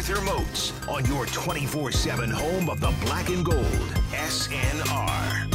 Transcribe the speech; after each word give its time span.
Arthur 0.00 0.22
Moats 0.22 0.72
on 0.88 1.04
your 1.04 1.26
24 1.26 1.92
7 1.92 2.30
home 2.30 2.70
of 2.70 2.80
the 2.80 2.90
black 3.04 3.28
and 3.28 3.44
gold. 3.44 3.66
SNR. 4.12 5.49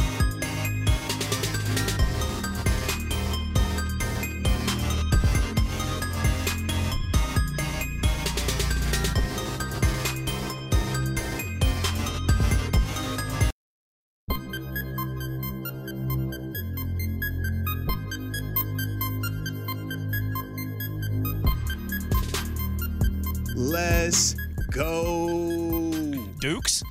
Let's 23.56 24.36
go. 24.70 26.14
Dukes? 26.39 26.84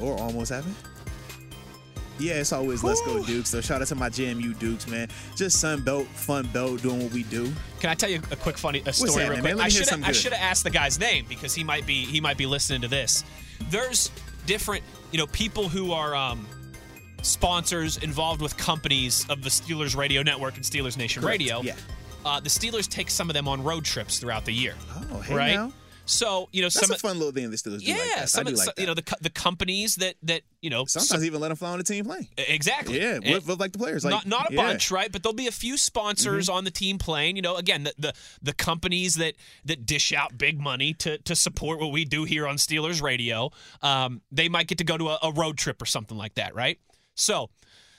Or 0.00 0.16
almost 0.18 0.52
happened. 0.52 0.74
Yeah, 2.18 2.34
it's 2.34 2.52
always 2.52 2.84
let's 2.84 3.00
go 3.02 3.24
Dukes. 3.24 3.50
So 3.50 3.60
shout 3.60 3.82
out 3.82 3.88
to 3.88 3.96
my 3.96 4.08
GMU 4.08 4.56
Dukes, 4.58 4.86
man. 4.86 5.08
Just 5.34 5.60
Sun 5.60 5.82
Belt, 5.82 6.06
fun 6.06 6.46
belt, 6.52 6.80
doing 6.82 7.02
what 7.02 7.12
we 7.12 7.24
do. 7.24 7.52
Can 7.80 7.90
I 7.90 7.94
tell 7.94 8.08
you 8.08 8.20
a 8.30 8.36
quick 8.36 8.56
funny 8.56 8.82
a 8.86 8.92
story 8.92 9.28
real 9.28 9.40
quick? 9.40 9.56
I 9.56 9.68
should 9.68 9.92
I 10.04 10.12
should 10.12 10.32
have 10.32 10.40
asked 10.40 10.62
the 10.62 10.70
guy's 10.70 10.98
name 11.00 11.26
because 11.28 11.54
he 11.54 11.64
might 11.64 11.86
be 11.86 12.04
he 12.04 12.20
might 12.20 12.38
be 12.38 12.46
listening 12.46 12.80
to 12.82 12.88
this. 12.88 13.24
There's 13.68 14.12
different, 14.46 14.84
you 15.10 15.18
know, 15.18 15.26
people 15.28 15.68
who 15.68 15.90
are 15.92 16.14
um 16.14 16.46
sponsors 17.22 17.96
involved 17.96 18.40
with 18.42 18.56
companies 18.56 19.26
of 19.28 19.42
the 19.42 19.50
Steelers 19.50 19.96
Radio 19.96 20.22
Network 20.22 20.54
and 20.54 20.64
Steelers 20.64 20.96
Nation 20.96 21.22
Correct, 21.22 21.40
Radio. 21.40 21.62
yeah. 21.62 21.74
Uh, 22.24 22.40
the 22.40 22.48
Steelers 22.48 22.88
take 22.88 23.10
some 23.10 23.28
of 23.30 23.34
them 23.34 23.46
on 23.48 23.62
road 23.62 23.84
trips 23.84 24.18
throughout 24.18 24.44
the 24.44 24.52
year. 24.52 24.74
Oh, 25.12 25.20
hey 25.20 25.34
right? 25.34 25.54
now. 25.54 25.72
So, 26.06 26.50
you 26.52 26.60
know, 26.60 26.66
That's 26.66 26.86
some 26.86 26.94
a 26.94 26.98
fun 26.98 27.18
little 27.18 27.32
thing 27.32 27.50
the 27.50 27.56
Steelers 27.56 27.78
do 27.78 27.86
yeah, 27.86 27.96
like 28.18 28.28
some 28.28 28.44
do 28.44 28.52
of, 28.52 28.58
like 28.58 28.66
so- 28.66 28.72
that. 28.76 28.80
you 28.82 28.86
know 28.86 28.92
the 28.92 29.00
co- 29.02 29.16
the 29.22 29.30
companies 29.30 29.94
that 29.96 30.16
that 30.24 30.42
you 30.60 30.68
know 30.68 30.84
Sometimes 30.84 31.08
some- 31.08 31.24
even 31.24 31.40
let 31.40 31.48
them 31.48 31.56
fly 31.56 31.70
on 31.70 31.78
the 31.78 31.84
team 31.84 32.04
plane. 32.04 32.28
exactly 32.36 33.00
Yeah, 33.00 33.20
with, 33.20 33.46
with 33.48 33.58
like 33.58 33.72
the 33.72 33.78
players. 33.78 34.04
Like, 34.04 34.10
not 34.12 34.26
not 34.26 34.50
a 34.50 34.52
yeah. 34.54 34.60
Mm-hmm. 34.60 34.68
bunch, 34.70 34.90
right? 34.90 35.10
But 35.10 35.22
there'll 35.22 35.34
be 35.34 35.46
a 35.46 35.50
few 35.52 35.78
sponsors 35.78 36.50
on 36.50 36.64
the 36.64 36.70
team 36.70 36.98
plane. 36.98 37.36
You 37.36 37.42
know, 37.42 37.56
again, 37.56 37.84
the, 37.84 37.94
the 37.98 38.12
the 38.42 38.52
companies 38.52 39.14
that 39.14 39.32
that 39.64 39.86
dish 39.86 40.12
out 40.12 40.36
big 40.36 40.60
money 40.60 40.92
to 40.94 41.16
to 41.16 41.34
support 41.34 41.80
what 41.80 41.90
we 41.90 42.04
do 42.04 42.24
here 42.24 42.46
on 42.46 42.56
Steelers 42.56 43.00
Radio. 43.00 43.50
Um, 43.80 44.20
they 44.30 44.50
might 44.50 44.66
get 44.66 44.76
to 44.78 44.84
go 44.84 44.98
to 44.98 45.08
a, 45.08 45.18
a 45.22 45.32
road 45.32 45.56
trip 45.56 45.80
or 45.80 45.86
something 45.86 46.18
like 46.18 46.34
that, 46.34 46.54
right? 46.54 46.78
So. 47.14 47.48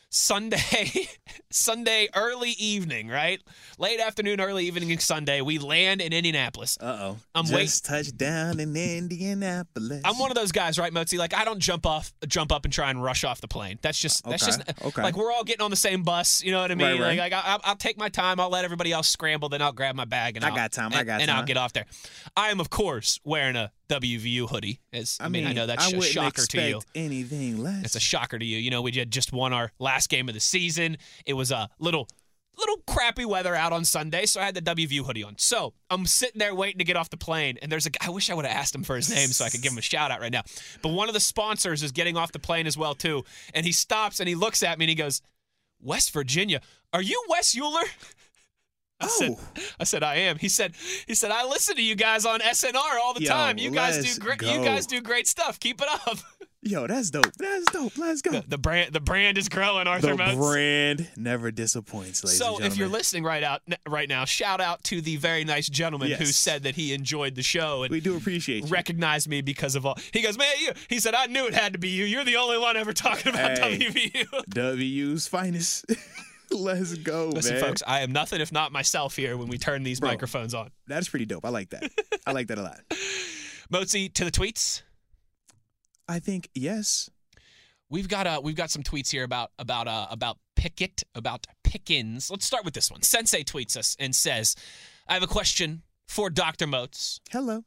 Sunday, 0.10 1.08
Sunday 1.52 2.08
early 2.16 2.52
evening, 2.52 3.10
right? 3.10 3.42
Late 3.78 4.00
afternoon, 4.00 4.40
early 4.40 4.66
evening 4.66 4.98
Sunday, 5.00 5.42
we 5.42 5.58
land 5.60 6.00
in 6.00 6.14
Indianapolis. 6.14 6.78
Uh 6.80 6.86
oh. 7.02 7.18
I'm 7.34 7.46
Just 7.46 7.54
wait- 7.54 7.90
touched 7.98 8.18
down 8.18 8.60
in 8.62 8.76
Indianapolis. 8.76 10.02
I'm 10.06 10.18
one 10.18 10.32
of 10.32 10.36
those 10.36 10.54
guys, 10.54 10.80
right, 10.80 10.94
Mozi? 10.94 11.18
Like 11.18 11.34
I 11.34 11.44
don't 11.44 11.60
jump 11.60 11.86
off, 11.86 12.14
jump 12.28 12.52
up 12.54 12.64
and 12.64 12.74
try 12.74 12.90
and 12.92 13.04
rush 13.04 13.24
off 13.26 13.42
the 13.42 13.48
plane. 13.50 13.78
That's 13.82 14.00
just 14.00 14.24
that's 14.24 14.44
Okay, 14.44 14.52
just 14.64 14.86
okay. 14.86 15.04
like 15.04 15.18
we're 15.18 15.34
all 15.34 15.44
getting 15.44 15.64
on 15.64 15.70
the 15.72 15.76
same 15.76 16.04
bus. 16.04 16.42
You 16.44 16.52
know 16.52 16.62
what 16.62 16.72
I 16.72 16.76
mean? 16.76 16.88
Right, 16.88 17.00
right. 17.02 17.18
Like, 17.20 17.32
like 17.34 17.46
I, 17.46 17.60
I'll 17.64 17.76
take 17.76 17.98
my 17.98 18.08
time. 18.10 18.40
I'll 18.40 18.50
let 18.50 18.64
everybody 18.64 18.92
else 18.94 19.10
scramble. 19.10 19.50
Then 19.50 19.62
I'll 19.62 19.74
grab 19.74 19.96
my 19.96 20.06
bag 20.06 20.38
and 20.38 20.46
I 20.46 20.50
I'll- 20.50 20.56
got 20.56 20.72
time, 20.72 20.94
I 20.94 21.00
and- 21.00 21.10
time. 21.10 21.22
and 21.22 21.32
I'll 21.32 21.46
get 21.46 21.58
off 21.58 21.74
there. 21.74 21.86
I 22.38 22.52
am, 22.52 22.60
of 22.62 22.70
course, 22.70 23.20
wearing 23.26 23.56
a 23.58 23.72
WVU 23.88 24.50
hoodie. 24.50 24.80
As 24.92 25.18
I, 25.20 25.30
mean, 25.30 25.46
I 25.48 25.54
know 25.54 25.66
that's 25.66 25.94
I 25.94 25.98
a 25.98 26.02
shocker 26.02 26.46
to 26.46 26.62
you. 26.62 26.82
Anything 26.94 27.64
less. 27.64 27.86
It's 27.86 27.96
a 27.96 28.00
shocker 28.00 28.40
to 28.40 28.46
you. 28.46 28.58
You 28.58 28.70
know, 28.72 28.82
we 28.82 28.92
had 28.92 29.12
just 29.12 29.34
won 29.34 29.54
our 29.54 29.72
last 29.80 30.10
game 30.10 30.28
of 30.28 30.34
the 30.34 30.40
season. 30.40 30.98
It 31.26 31.34
was 31.34 31.52
a 31.52 31.70
little 31.80 32.08
little 32.58 32.78
crappy 32.88 33.26
weather 33.26 33.54
out 33.54 33.74
on 33.74 33.84
Sunday, 33.86 34.26
so 34.26 34.40
I 34.42 34.46
had 34.46 34.56
the 34.56 34.62
WVU 34.62 35.06
hoodie 35.06 35.24
on. 35.24 35.36
So 35.38 35.74
I'm 35.90 36.06
sitting 36.06 36.40
there 36.40 36.56
waiting 36.56 36.80
to 36.80 36.86
get 36.86 36.96
off 36.96 37.10
the 37.10 37.18
plane, 37.18 37.58
and 37.62 37.72
there's 37.72 37.86
a 37.86 37.90
guy. 37.90 38.08
I 38.08 38.10
wish 38.10 38.30
I 38.30 38.34
would 38.34 38.46
have 38.46 38.56
asked 38.56 38.74
him 38.74 38.84
for 38.84 38.96
his 38.96 39.10
name 39.10 39.30
so 39.30 39.46
I 39.46 39.50
could 39.50 39.62
give 39.62 39.72
him 39.72 39.78
a 39.78 39.82
shout 39.94 40.12
out 40.12 40.22
right 40.22 40.32
now. 40.32 40.44
But 40.82 40.90
one 40.90 41.08
of 41.08 41.14
the 41.14 41.20
sponsors 41.20 41.84
is 41.84 41.92
getting 41.92 42.18
off 42.18 42.32
the 42.32 42.40
plane 42.40 42.68
as 42.68 42.78
well 42.78 42.96
too, 42.96 43.24
and 43.54 43.66
he 43.66 43.72
stops 43.72 44.20
and 44.20 44.30
he 44.30 44.36
looks 44.36 44.64
at 44.64 44.78
me 44.80 44.86
and 44.86 44.90
he 44.90 44.96
goes, 44.96 45.22
"West 45.82 46.12
Virginia, 46.12 46.62
are 46.94 47.02
you 47.02 47.22
Wes 47.30 47.56
Euler?" 47.58 47.84
I 49.00 49.08
said, 49.08 49.32
Oh. 49.32 49.40
I 49.80 49.84
said 49.84 50.04
I 50.04 50.16
am. 50.16 50.38
He 50.38 50.50
said, 50.50 50.74
he 51.08 51.16
said 51.16 51.32
I 51.32 51.46
listen 51.46 51.76
to 51.76 51.84
you 51.84 51.96
guys 51.96 52.26
on 52.26 52.40
SNR 52.40 52.76
all 53.02 53.14
the 53.14 53.22
Yo, 53.24 53.30
time. 53.30 53.58
You 53.58 53.72
guys 53.72 54.16
do 54.16 54.20
great. 54.22 54.42
You 54.42 54.64
guys 54.64 54.86
do 54.88 55.02
great 55.02 55.28
stuff. 55.28 55.60
Keep 55.60 55.82
it 55.82 55.88
up. 55.90 56.18
Yo, 56.68 56.88
that's 56.88 57.12
dope. 57.12 57.32
That's 57.38 57.66
dope. 57.72 57.96
Let's 57.96 58.24
go. 58.24 58.32
The, 58.32 58.44
the 58.48 58.58
brand, 58.58 58.92
the 58.92 59.00
brand 59.00 59.38
is 59.38 59.50
growing. 59.50 59.86
Arthur 59.86 60.16
The 60.16 60.16
Moats. 60.18 60.36
brand 60.36 61.08
never 61.16 61.52
disappoints, 61.52 62.24
ladies. 62.24 62.40
So 62.40 62.60
if 62.60 62.76
you're 62.76 62.88
listening 62.88 63.24
right 63.24 63.44
out 63.44 63.62
right 63.88 64.10
now, 64.10 64.26
shout 64.26 64.60
out 64.62 64.84
to 64.86 65.00
the 65.00 65.18
very 65.18 65.44
nice 65.44 65.70
gentleman 65.70 66.10
who 66.12 66.26
said 66.26 66.64
that 66.64 66.74
he 66.76 66.92
enjoyed 66.96 67.36
the 67.36 67.44
show 67.44 67.84
and 67.84 67.92
we 67.92 68.00
do 68.00 68.18
appreciate 68.18 68.64
you. 68.64 68.70
recognized 68.70 69.28
me 69.28 69.42
because 69.42 69.76
of 69.76 69.86
all. 69.86 69.96
He 70.12 70.24
goes, 70.24 70.40
man, 70.40 70.52
you. 70.60 70.72
He 70.90 71.00
said, 71.00 71.14
I 71.14 71.28
knew 71.28 71.46
it 71.46 71.54
had 71.54 71.74
to 71.74 71.80
be 71.80 71.90
you. 71.90 72.06
You're 72.06 72.26
the 72.26 72.38
only 72.38 72.58
one 72.58 72.78
ever 72.78 72.94
talking 72.94 73.32
about 73.32 73.60
Hey. 73.60 73.78
WVU. 73.78 74.46
W's 74.50 75.28
finest. 75.28 75.86
Let's 76.52 76.94
go, 76.96 77.30
Listen, 77.30 77.56
man. 77.56 77.64
folks, 77.64 77.84
I 77.86 78.02
am 78.02 78.12
nothing 78.12 78.42
if 78.42 78.52
not 78.52 78.72
myself 78.72 79.16
here 79.16 79.38
when 79.38 79.48
we 79.48 79.58
turn 79.58 79.84
these 79.84 80.00
Bro. 80.00 80.10
microphones 80.10 80.54
on. 80.54 80.72
That's 80.88 81.10
pretty 81.10 81.26
dope. 81.26 81.46
I 81.46 81.50
like 81.50 81.70
that. 81.72 81.92
I 82.26 82.32
like 82.32 82.48
that 82.48 82.58
a 82.58 82.62
lot. 82.62 82.82
Mozi 83.72 84.14
to 84.14 84.26
the 84.26 84.32
tweets. 84.32 84.82
I 86.08 86.20
think 86.20 86.50
yes. 86.54 87.10
We've 87.90 88.08
got 88.08 88.28
uh 88.28 88.42
we've 88.44 88.56
got 88.56 88.70
some 88.72 88.84
tweets 88.84 89.12
here 89.12 89.24
about 89.24 89.52
about 89.60 89.88
uh 89.88 90.08
about 90.10 90.38
Pickett, 90.56 91.04
about 91.14 91.48
Pickens. 91.64 92.30
Let's 92.32 92.46
start 92.46 92.66
with 92.66 92.74
this 92.74 92.90
one. 92.92 93.02
Sensei 93.02 93.44
tweets 93.44 93.78
us 93.78 93.96
and 94.00 94.16
says, 94.16 94.56
I 95.08 95.14
have 95.14 95.24
a 95.24 95.28
question 95.28 95.84
for 96.08 96.30
Dr. 96.30 96.68
Moats. 96.68 97.20
Hello. 97.30 97.64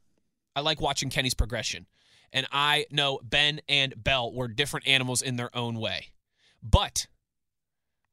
I 0.57 0.61
like 0.61 0.81
watching 0.81 1.11
Kenny's 1.11 1.35
progression. 1.35 1.87
And 2.33 2.47
I 2.53 2.87
know 2.91 3.21
Ben 3.23 3.61
and 3.69 3.95
Bell 4.03 4.33
were 4.33 4.49
different 4.49 4.87
animals 4.89 5.23
in 5.23 5.37
their 5.37 5.55
own 5.57 5.79
way. 5.79 6.09
But 6.63 7.07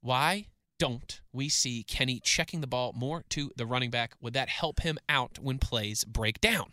why 0.02 0.48
don't 0.78 1.22
we 1.32 1.50
see 1.50 1.84
Kenny 1.84 2.20
checking 2.20 2.62
the 2.62 2.68
ball 2.68 2.94
more 2.96 3.24
to 3.30 3.52
the 3.56 3.66
running 3.66 3.90
back? 3.90 4.16
Would 4.22 4.34
that 4.34 4.50
help 4.50 4.82
him 4.82 4.98
out 5.08 5.40
when 5.40 5.58
plays 5.58 6.04
break 6.04 6.42
down? 6.42 6.72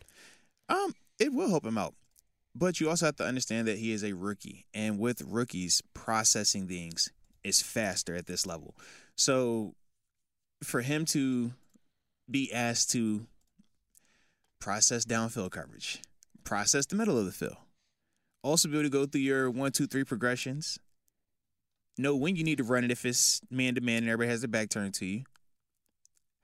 Um, 0.69 0.94
it 1.19 1.32
will 1.32 1.49
help 1.49 1.64
him 1.64 1.78
out. 1.78 1.94
But 2.54 2.81
you 2.81 2.90
also 2.90 3.06
have 3.06 3.16
to 3.16 3.25
understand 3.25 3.66
that 3.69 3.78
he 3.78 3.93
is 3.93 4.04
a 4.04 4.12
rookie. 4.12 4.66
And 4.75 4.99
with 4.99 5.22
rookies, 5.22 5.82
processing 5.94 6.69
things 6.69 7.10
is 7.44 7.62
faster 7.62 8.14
at 8.14 8.26
this 8.26 8.46
level. 8.46 8.75
So 9.16 9.75
for 10.62 10.82
him 10.82 11.04
to 11.06 11.52
be 12.31 12.52
asked 12.52 12.90
to 12.93 13.26
process 14.60 15.04
downfield 15.04 15.50
coverage, 15.50 16.00
process 16.44 16.87
the 16.87 16.96
middle 16.96 17.19
of 17.19 17.25
the 17.25 17.32
field, 17.32 17.56
also 18.43 18.69
be 18.69 18.75
able 18.75 18.84
to 18.84 18.90
go 18.90 19.06
through 19.06 19.22
your 19.22 19.50
one, 19.50 19.72
two, 19.72 19.87
three 19.87 20.04
progressions, 20.04 20.78
know 21.98 22.16
when 22.16 22.36
you 22.36 22.44
need 22.44 22.58
to 22.58 22.64
run 22.64 22.84
it 22.84 22.90
if 22.90 23.04
it's 23.04 23.40
man 23.50 23.74
to 23.74 23.80
man 23.80 23.98
and 23.98 24.08
everybody 24.08 24.30
has 24.30 24.40
their 24.40 24.48
back 24.48 24.68
turned 24.70 24.94
to 24.94 25.06
you. 25.06 25.24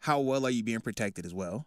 How 0.01 0.21
well 0.21 0.47
are 0.47 0.51
you 0.51 0.63
being 0.63 0.81
protected 0.81 1.27
as 1.27 1.35
well? 1.35 1.67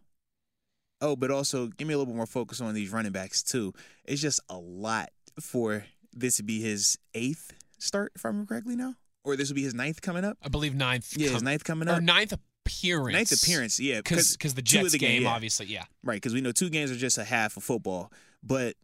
Oh, 1.01 1.15
but 1.15 1.31
also 1.31 1.67
give 1.67 1.87
me 1.87 1.93
a 1.93 1.97
little 1.97 2.11
bit 2.11 2.15
more 2.15 2.27
focus 2.27 2.61
on 2.61 2.73
these 2.73 2.91
running 2.91 3.11
backs 3.11 3.41
too. 3.43 3.73
It's 4.05 4.21
just 4.21 4.39
a 4.49 4.57
lot 4.57 5.09
for 5.39 5.85
this 6.13 6.37
to 6.37 6.43
be 6.43 6.61
his 6.61 6.97
eighth 7.13 7.53
start, 7.79 8.11
if 8.15 8.25
I 8.25 8.29
remember 8.29 8.49
correctly 8.49 8.75
now, 8.75 8.95
or 9.23 9.35
this 9.35 9.49
will 9.49 9.55
be 9.55 9.63
his 9.63 9.73
ninth 9.73 10.01
coming 10.01 10.23
up. 10.23 10.37
I 10.43 10.49
believe 10.49 10.75
ninth. 10.75 11.13
Yeah, 11.17 11.29
his 11.29 11.43
ninth 11.43 11.63
coming 11.63 11.87
up. 11.87 11.97
or 11.97 12.01
ninth 12.01 12.33
appearance. 12.65 13.13
Ninth 13.13 13.43
appearance, 13.43 13.79
yeah, 13.79 13.97
because 13.97 14.37
the 14.37 14.61
Jets 14.61 14.91
the 14.91 14.99
game, 14.99 15.23
yeah. 15.23 15.29
obviously, 15.29 15.65
yeah. 15.65 15.85
Right, 16.03 16.17
because 16.17 16.33
we 16.33 16.41
know 16.41 16.51
two 16.51 16.69
games 16.69 16.91
are 16.91 16.95
just 16.95 17.17
a 17.17 17.23
half 17.23 17.57
of 17.57 17.63
football, 17.63 18.11
but 18.43 18.75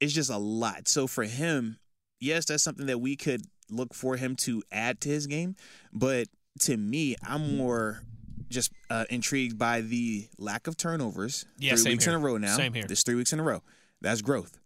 it's 0.00 0.12
just 0.12 0.30
a 0.30 0.36
lot. 0.36 0.88
So 0.88 1.06
for 1.06 1.24
him, 1.24 1.78
yes, 2.20 2.44
that's 2.44 2.62
something 2.62 2.86
that 2.86 3.00
we 3.00 3.16
could 3.16 3.42
look 3.70 3.94
for 3.94 4.16
him 4.16 4.36
to 4.36 4.62
add 4.70 5.00
to 5.02 5.08
his 5.08 5.26
game. 5.26 5.56
But 5.92 6.28
to 6.60 6.76
me, 6.76 7.16
I'm 7.26 7.56
more 7.56 8.02
just 8.48 8.72
uh, 8.90 9.04
intrigued 9.10 9.58
by 9.58 9.80
the 9.80 10.28
lack 10.38 10.66
of 10.66 10.76
turnovers. 10.76 11.46
Yeah, 11.58 11.70
three 11.72 11.78
same 11.78 11.92
weeks 11.92 12.04
here. 12.04 12.14
in 12.14 12.20
a 12.20 12.24
row 12.24 12.36
now. 12.36 12.56
Same 12.56 12.72
here. 12.72 12.84
There's 12.86 13.02
three 13.02 13.14
weeks 13.16 13.32
in 13.32 13.40
a 13.40 13.42
row. 13.42 13.62
That's 14.00 14.22
growth. 14.22 14.58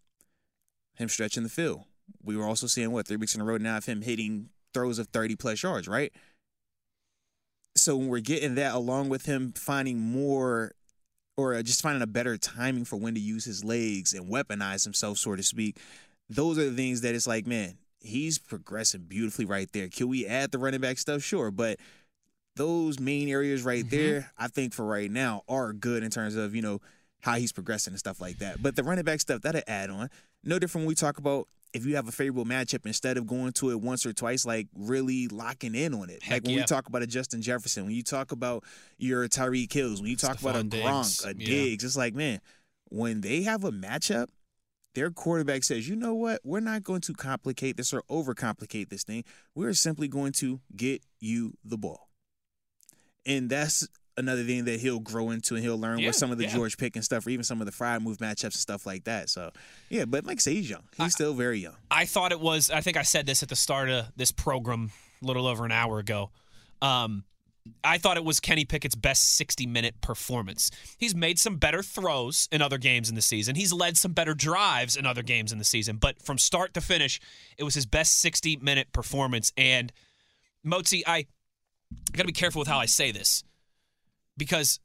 Him 0.94 1.08
stretching 1.08 1.42
the 1.42 1.48
field. 1.48 1.82
We 2.22 2.36
were 2.36 2.44
also 2.44 2.66
seeing 2.66 2.90
what 2.90 3.06
three 3.06 3.16
weeks 3.16 3.34
in 3.34 3.40
a 3.40 3.44
row 3.44 3.56
now 3.56 3.78
of 3.78 3.86
him 3.86 4.02
hitting 4.02 4.50
throws 4.74 4.98
of 4.98 5.08
30 5.08 5.36
plus 5.36 5.62
yards, 5.62 5.88
right? 5.88 6.12
So 7.76 7.96
when 7.96 8.08
we're 8.08 8.20
getting 8.20 8.56
that, 8.56 8.74
along 8.74 9.08
with 9.08 9.26
him 9.26 9.52
finding 9.52 9.98
more 10.00 10.72
or 11.36 11.54
uh, 11.54 11.62
just 11.62 11.80
finding 11.80 12.02
a 12.02 12.06
better 12.06 12.36
timing 12.36 12.84
for 12.84 12.96
when 12.96 13.14
to 13.14 13.20
use 13.20 13.44
his 13.44 13.64
legs 13.64 14.12
and 14.12 14.28
weaponize 14.28 14.84
himself, 14.84 15.18
so 15.18 15.34
to 15.34 15.42
speak. 15.42 15.78
Those 16.28 16.58
are 16.58 16.68
the 16.68 16.76
things 16.76 17.00
that 17.00 17.14
it's 17.14 17.26
like, 17.26 17.46
man, 17.46 17.78
he's 18.00 18.38
progressing 18.38 19.02
beautifully 19.02 19.44
right 19.44 19.70
there. 19.72 19.88
Can 19.88 20.08
we 20.08 20.26
add 20.26 20.50
the 20.50 20.58
running 20.58 20.80
back 20.80 20.98
stuff? 20.98 21.22
Sure, 21.22 21.50
but 21.50 21.78
those 22.56 22.98
main 22.98 23.28
areas 23.28 23.62
right 23.62 23.84
Mm-hmm. 23.84 23.96
there, 23.96 24.32
I 24.36 24.48
think 24.48 24.74
for 24.74 24.84
right 24.84 25.10
now 25.10 25.42
are 25.48 25.72
good 25.72 26.02
in 26.02 26.10
terms 26.10 26.36
of 26.36 26.54
you 26.54 26.62
know 26.62 26.80
how 27.20 27.34
he's 27.34 27.52
progressing 27.52 27.92
and 27.92 27.98
stuff 27.98 28.20
like 28.20 28.38
that. 28.38 28.62
But 28.62 28.76
the 28.76 28.82
running 28.82 29.04
back 29.04 29.20
stuff 29.20 29.42
that'll 29.42 29.62
add 29.66 29.90
on. 29.90 30.08
No 30.42 30.58
different 30.58 30.84
when 30.84 30.88
we 30.88 30.94
talk 30.94 31.18
about 31.18 31.48
if 31.72 31.86
you 31.86 31.96
have 31.96 32.08
a 32.08 32.12
favorable 32.12 32.44
matchup 32.44 32.84
instead 32.86 33.16
of 33.16 33.26
going 33.26 33.52
to 33.52 33.70
it 33.70 33.80
once 33.80 34.04
or 34.04 34.12
twice, 34.12 34.44
like 34.44 34.66
really 34.74 35.28
locking 35.28 35.74
in 35.74 35.94
on 35.94 36.10
it. 36.10 36.22
Heck 36.22 36.32
like 36.32 36.44
when 36.44 36.54
yeah. 36.54 36.60
we 36.62 36.64
talk 36.64 36.88
about 36.88 37.02
a 37.02 37.06
Justin 37.06 37.42
Jefferson, 37.42 37.84
when 37.84 37.94
you 37.94 38.02
talk 38.02 38.32
about 38.32 38.64
your 38.98 39.28
Tyreek 39.28 39.72
Hills, 39.72 40.00
when 40.00 40.10
you 40.10 40.16
talk 40.16 40.40
about 40.40 40.56
a 40.56 40.60
Stefon 40.60 40.70
Gronk, 40.70 41.02
Diggs, 41.02 41.24
a 41.24 41.28
yeah. 41.28 41.46
Diggs, 41.46 41.84
it's 41.84 41.96
like 41.96 42.14
man, 42.14 42.40
when 42.88 43.20
they 43.20 43.42
have 43.42 43.64
a 43.64 43.70
matchup, 43.70 44.26
their 44.94 45.10
quarterback 45.10 45.64
says, 45.64 45.88
you 45.88 45.96
know 45.96 46.14
what, 46.14 46.40
we're 46.44 46.60
not 46.60 46.82
going 46.82 47.00
to 47.02 47.14
complicate 47.14 47.76
this 47.76 47.92
or 47.92 48.02
overcomplicate 48.10 48.88
this 48.88 49.04
thing. 49.04 49.24
We're 49.54 49.74
simply 49.74 50.08
going 50.08 50.32
to 50.32 50.60
get 50.76 51.02
you 51.20 51.54
the 51.64 51.78
ball. 51.78 52.08
And 53.26 53.48
that's 53.50 53.86
another 54.16 54.44
thing 54.44 54.64
that 54.64 54.80
he'll 54.80 55.00
grow 55.00 55.30
into 55.30 55.54
and 55.54 55.64
he'll 55.64 55.78
learn 55.78 55.98
Yeah, 55.98 56.08
with 56.08 56.16
some 56.16 56.30
of 56.30 56.38
the 56.38 56.44
yeah. 56.44 56.54
George 56.54 56.76
and 56.80 57.04
stuff 57.04 57.26
or 57.26 57.30
even 57.30 57.44
some 57.44 57.60
of 57.60 57.66
the 57.66 57.72
Freiermuth 57.72 58.18
matchups 58.18 58.44
and 58.44 58.54
stuff 58.54 58.86
like 58.86 59.04
that. 59.04 59.28
So 59.30 59.50
yeah, 59.88 60.04
but 60.04 60.24
like 60.26 60.38
I 60.38 60.40
say, 60.40 60.54
he's 60.54 60.68
young. 60.70 60.82
He's 60.96 61.12
still 61.12 61.34
very 61.34 61.58
young. 61.60 61.76
I 61.90 62.04
thought 62.04 62.32
it 62.32 62.40
was. 62.40 62.70
I 62.70 62.80
think 62.80 62.96
I 62.96 63.02
said 63.02 63.26
this 63.26 63.42
at 63.42 63.48
the 63.48 63.56
start 63.56 63.88
of 63.88 64.06
this 64.16 64.32
program 64.32 64.90
a 65.22 65.26
little 65.26 65.46
over 65.46 65.64
an 65.64 65.72
hour 65.72 65.98
ago. 65.98 66.30
Um, 66.82 67.24
I 67.82 67.98
thought 67.98 68.16
it 68.16 68.24
was 68.24 68.40
Kenny 68.40 68.64
Pickett's 68.64 68.94
best 68.94 69.36
60 69.36 69.66
minute 69.66 70.00
performance. 70.00 70.70
He's 70.98 71.14
made 71.14 71.38
some 71.38 71.56
better 71.56 71.82
throws 71.82 72.48
in 72.52 72.62
other 72.62 72.78
games 72.78 73.08
in 73.08 73.14
the 73.14 73.22
season. 73.22 73.54
He's 73.54 73.72
led 73.72 73.96
some 73.96 74.12
better 74.12 74.34
drives 74.34 74.96
in 74.96 75.06
other 75.06 75.22
games 75.22 75.52
in 75.52 75.58
the 75.58 75.64
season. 75.64 75.96
But 75.96 76.22
from 76.22 76.38
start 76.38 76.74
to 76.74 76.80
finish, 76.80 77.20
it 77.58 77.64
was 77.64 77.74
his 77.74 77.86
best 77.86 78.20
60 78.20 78.56
minute 78.58 78.92
performance. 78.92 79.52
And 79.56 79.92
Motzi, 80.66 81.02
I 81.06 81.26
got 82.12 82.22
to 82.22 82.26
be 82.26 82.32
careful 82.32 82.60
with 82.60 82.68
how 82.68 82.78
I 82.78 82.86
say 82.86 83.12
this 83.12 83.42
because 84.36 84.80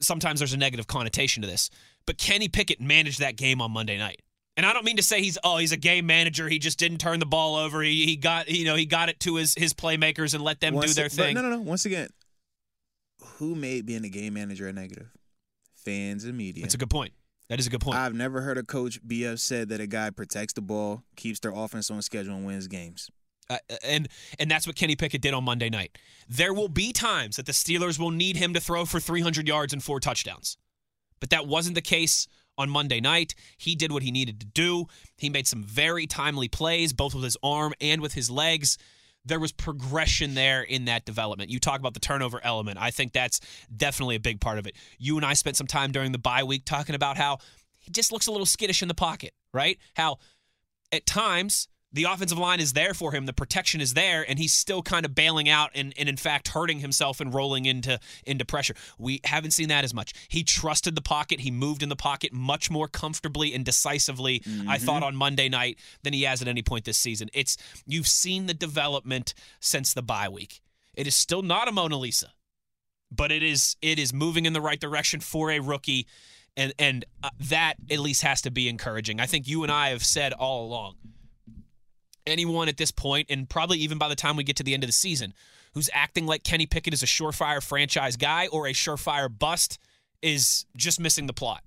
sometimes 0.00 0.40
there's 0.40 0.52
a 0.52 0.58
negative 0.58 0.86
connotation 0.86 1.42
to 1.42 1.48
this. 1.48 1.70
But 2.06 2.18
Kenny 2.18 2.48
Pickett 2.48 2.80
managed 2.80 3.20
that 3.20 3.36
game 3.36 3.60
on 3.60 3.70
Monday 3.70 3.98
night. 3.98 4.22
And 4.56 4.64
I 4.64 4.72
don't 4.72 4.84
mean 4.84 4.96
to 4.96 5.02
say 5.02 5.20
he's 5.20 5.36
oh 5.42 5.58
he's 5.58 5.72
a 5.72 5.76
game 5.76 6.06
manager. 6.06 6.48
He 6.48 6.58
just 6.58 6.78
didn't 6.78 6.98
turn 6.98 7.18
the 7.18 7.26
ball 7.26 7.56
over. 7.56 7.82
He, 7.82 8.06
he 8.06 8.16
got 8.16 8.48
you 8.48 8.64
know 8.64 8.76
he 8.76 8.86
got 8.86 9.08
it 9.08 9.18
to 9.20 9.36
his 9.36 9.54
his 9.54 9.74
playmakers 9.74 10.34
and 10.34 10.42
let 10.42 10.60
them 10.60 10.78
do 10.78 10.88
their 10.88 11.08
thing. 11.08 11.34
No, 11.34 11.42
no, 11.42 11.50
no. 11.50 11.60
Once 11.60 11.84
again, 11.84 12.08
who 13.38 13.54
made 13.54 13.86
being 13.86 14.04
a 14.04 14.08
game 14.08 14.34
manager 14.34 14.68
a 14.68 14.72
negative? 14.72 15.10
Fans 15.74 16.24
and 16.24 16.36
media. 16.36 16.62
That's 16.62 16.74
a 16.74 16.78
good 16.78 16.90
point. 16.90 17.12
That 17.48 17.58
is 17.58 17.66
a 17.66 17.70
good 17.70 17.80
point. 17.80 17.98
I've 17.98 18.14
never 18.14 18.40
heard 18.40 18.56
a 18.56 18.62
coach 18.62 18.98
be 19.06 19.24
upset 19.24 19.68
that 19.68 19.80
a 19.80 19.86
guy 19.86 20.10
protects 20.10 20.54
the 20.54 20.62
ball, 20.62 21.02
keeps 21.14 21.40
their 21.40 21.52
offense 21.54 21.90
on 21.90 22.00
schedule, 22.00 22.34
and 22.34 22.46
wins 22.46 22.68
games. 22.68 23.10
Uh, 23.50 23.58
and 23.82 24.08
and 24.38 24.50
that's 24.50 24.66
what 24.66 24.76
Kenny 24.76 24.96
Pickett 24.96 25.20
did 25.20 25.34
on 25.34 25.44
Monday 25.44 25.68
night. 25.68 25.98
There 26.28 26.54
will 26.54 26.68
be 26.68 26.92
times 26.92 27.36
that 27.36 27.46
the 27.46 27.52
Steelers 27.52 27.98
will 27.98 28.10
need 28.10 28.36
him 28.36 28.54
to 28.54 28.60
throw 28.60 28.86
for 28.86 29.00
300 29.00 29.46
yards 29.46 29.72
and 29.72 29.82
four 29.82 30.00
touchdowns. 30.00 30.56
But 31.20 31.30
that 31.30 31.46
wasn't 31.46 31.74
the 31.74 31.82
case 31.82 32.26
on 32.56 32.70
Monday 32.70 33.00
night. 33.00 33.34
He 33.56 33.74
did 33.74 33.92
what 33.92 34.02
he 34.02 34.10
needed 34.10 34.40
to 34.40 34.46
do. 34.46 34.86
He 35.16 35.30
made 35.30 35.46
some 35.46 35.62
very 35.62 36.06
timely 36.06 36.48
plays 36.48 36.92
both 36.92 37.14
with 37.14 37.24
his 37.24 37.36
arm 37.42 37.74
and 37.80 38.00
with 38.00 38.14
his 38.14 38.30
legs. 38.30 38.78
There 39.24 39.40
was 39.40 39.52
progression 39.52 40.34
there 40.34 40.62
in 40.62 40.84
that 40.84 41.04
development. 41.04 41.50
You 41.50 41.58
talk 41.58 41.80
about 41.80 41.94
the 41.94 42.00
turnover 42.00 42.40
element. 42.44 42.78
I 42.78 42.90
think 42.90 43.12
that's 43.12 43.40
definitely 43.74 44.16
a 44.16 44.20
big 44.20 44.40
part 44.40 44.58
of 44.58 44.66
it. 44.66 44.76
You 44.98 45.16
and 45.16 45.24
I 45.24 45.32
spent 45.32 45.56
some 45.56 45.66
time 45.66 45.92
during 45.92 46.12
the 46.12 46.18
bye 46.18 46.44
week 46.44 46.64
talking 46.64 46.94
about 46.94 47.16
how 47.16 47.38
he 47.78 47.90
just 47.90 48.12
looks 48.12 48.26
a 48.26 48.30
little 48.30 48.46
skittish 48.46 48.82
in 48.82 48.88
the 48.88 48.94
pocket, 48.94 49.32
right? 49.52 49.78
How 49.94 50.18
at 50.92 51.06
times 51.06 51.68
the 51.94 52.04
offensive 52.04 52.38
line 52.38 52.58
is 52.58 52.72
there 52.72 52.92
for 52.92 53.12
him, 53.12 53.24
the 53.24 53.32
protection 53.32 53.80
is 53.80 53.94
there, 53.94 54.28
and 54.28 54.36
he's 54.36 54.52
still 54.52 54.82
kind 54.82 55.06
of 55.06 55.14
bailing 55.14 55.48
out 55.48 55.70
and, 55.74 55.94
and 55.96 56.08
in 56.08 56.16
fact 56.16 56.48
hurting 56.48 56.80
himself 56.80 57.20
and 57.20 57.32
rolling 57.32 57.66
into 57.66 58.00
into 58.26 58.44
pressure. 58.44 58.74
We 58.98 59.20
haven't 59.24 59.52
seen 59.52 59.68
that 59.68 59.84
as 59.84 59.94
much. 59.94 60.12
He 60.28 60.42
trusted 60.42 60.96
the 60.96 61.00
pocket, 61.00 61.40
he 61.40 61.52
moved 61.52 61.84
in 61.84 61.88
the 61.88 61.96
pocket 61.96 62.32
much 62.32 62.68
more 62.68 62.88
comfortably 62.88 63.54
and 63.54 63.64
decisively, 63.64 64.42
I 64.68 64.76
thought, 64.78 65.04
on 65.04 65.14
Monday 65.14 65.48
night 65.48 65.78
than 66.02 66.12
he 66.12 66.22
has 66.22 66.42
at 66.42 66.48
any 66.48 66.62
point 66.62 66.84
this 66.84 66.98
season. 66.98 67.30
It's 67.32 67.56
you've 67.86 68.08
seen 68.08 68.46
the 68.46 68.54
development 68.54 69.32
since 69.60 69.94
the 69.94 70.02
bye 70.02 70.28
week. 70.28 70.60
It 70.94 71.06
is 71.06 71.14
still 71.14 71.42
not 71.42 71.68
a 71.68 71.72
Mona 71.72 71.96
Lisa, 71.96 72.32
but 73.12 73.30
it 73.30 73.44
is 73.44 73.76
it 73.80 74.00
is 74.00 74.12
moving 74.12 74.46
in 74.46 74.52
the 74.52 74.60
right 74.60 74.80
direction 74.80 75.20
for 75.20 75.52
a 75.52 75.60
rookie. 75.60 76.08
And 76.56 76.72
and 76.78 77.04
uh, 77.22 77.30
that 77.48 77.74
at 77.90 77.98
least 77.98 78.22
has 78.22 78.42
to 78.42 78.50
be 78.50 78.68
encouraging. 78.68 79.18
I 79.18 79.26
think 79.26 79.48
you 79.48 79.64
and 79.64 79.72
I 79.72 79.88
have 79.88 80.04
said 80.04 80.32
all 80.32 80.66
along 80.66 80.94
anyone 82.26 82.68
at 82.68 82.76
this 82.76 82.90
point, 82.90 83.28
and 83.30 83.48
probably 83.48 83.78
even 83.78 83.98
by 83.98 84.08
the 84.08 84.14
time 84.14 84.36
we 84.36 84.44
get 84.44 84.56
to 84.56 84.62
the 84.62 84.74
end 84.74 84.82
of 84.82 84.88
the 84.88 84.92
season, 84.92 85.34
who's 85.74 85.90
acting 85.92 86.26
like 86.26 86.44
Kenny 86.44 86.66
Pickett 86.66 86.94
is 86.94 87.02
a 87.02 87.06
surefire 87.06 87.62
franchise 87.62 88.16
guy 88.16 88.46
or 88.48 88.66
a 88.66 88.72
surefire 88.72 89.28
bust 89.36 89.78
is 90.22 90.66
just 90.76 91.00
missing 91.00 91.26
the 91.26 91.32
plot. 91.32 91.62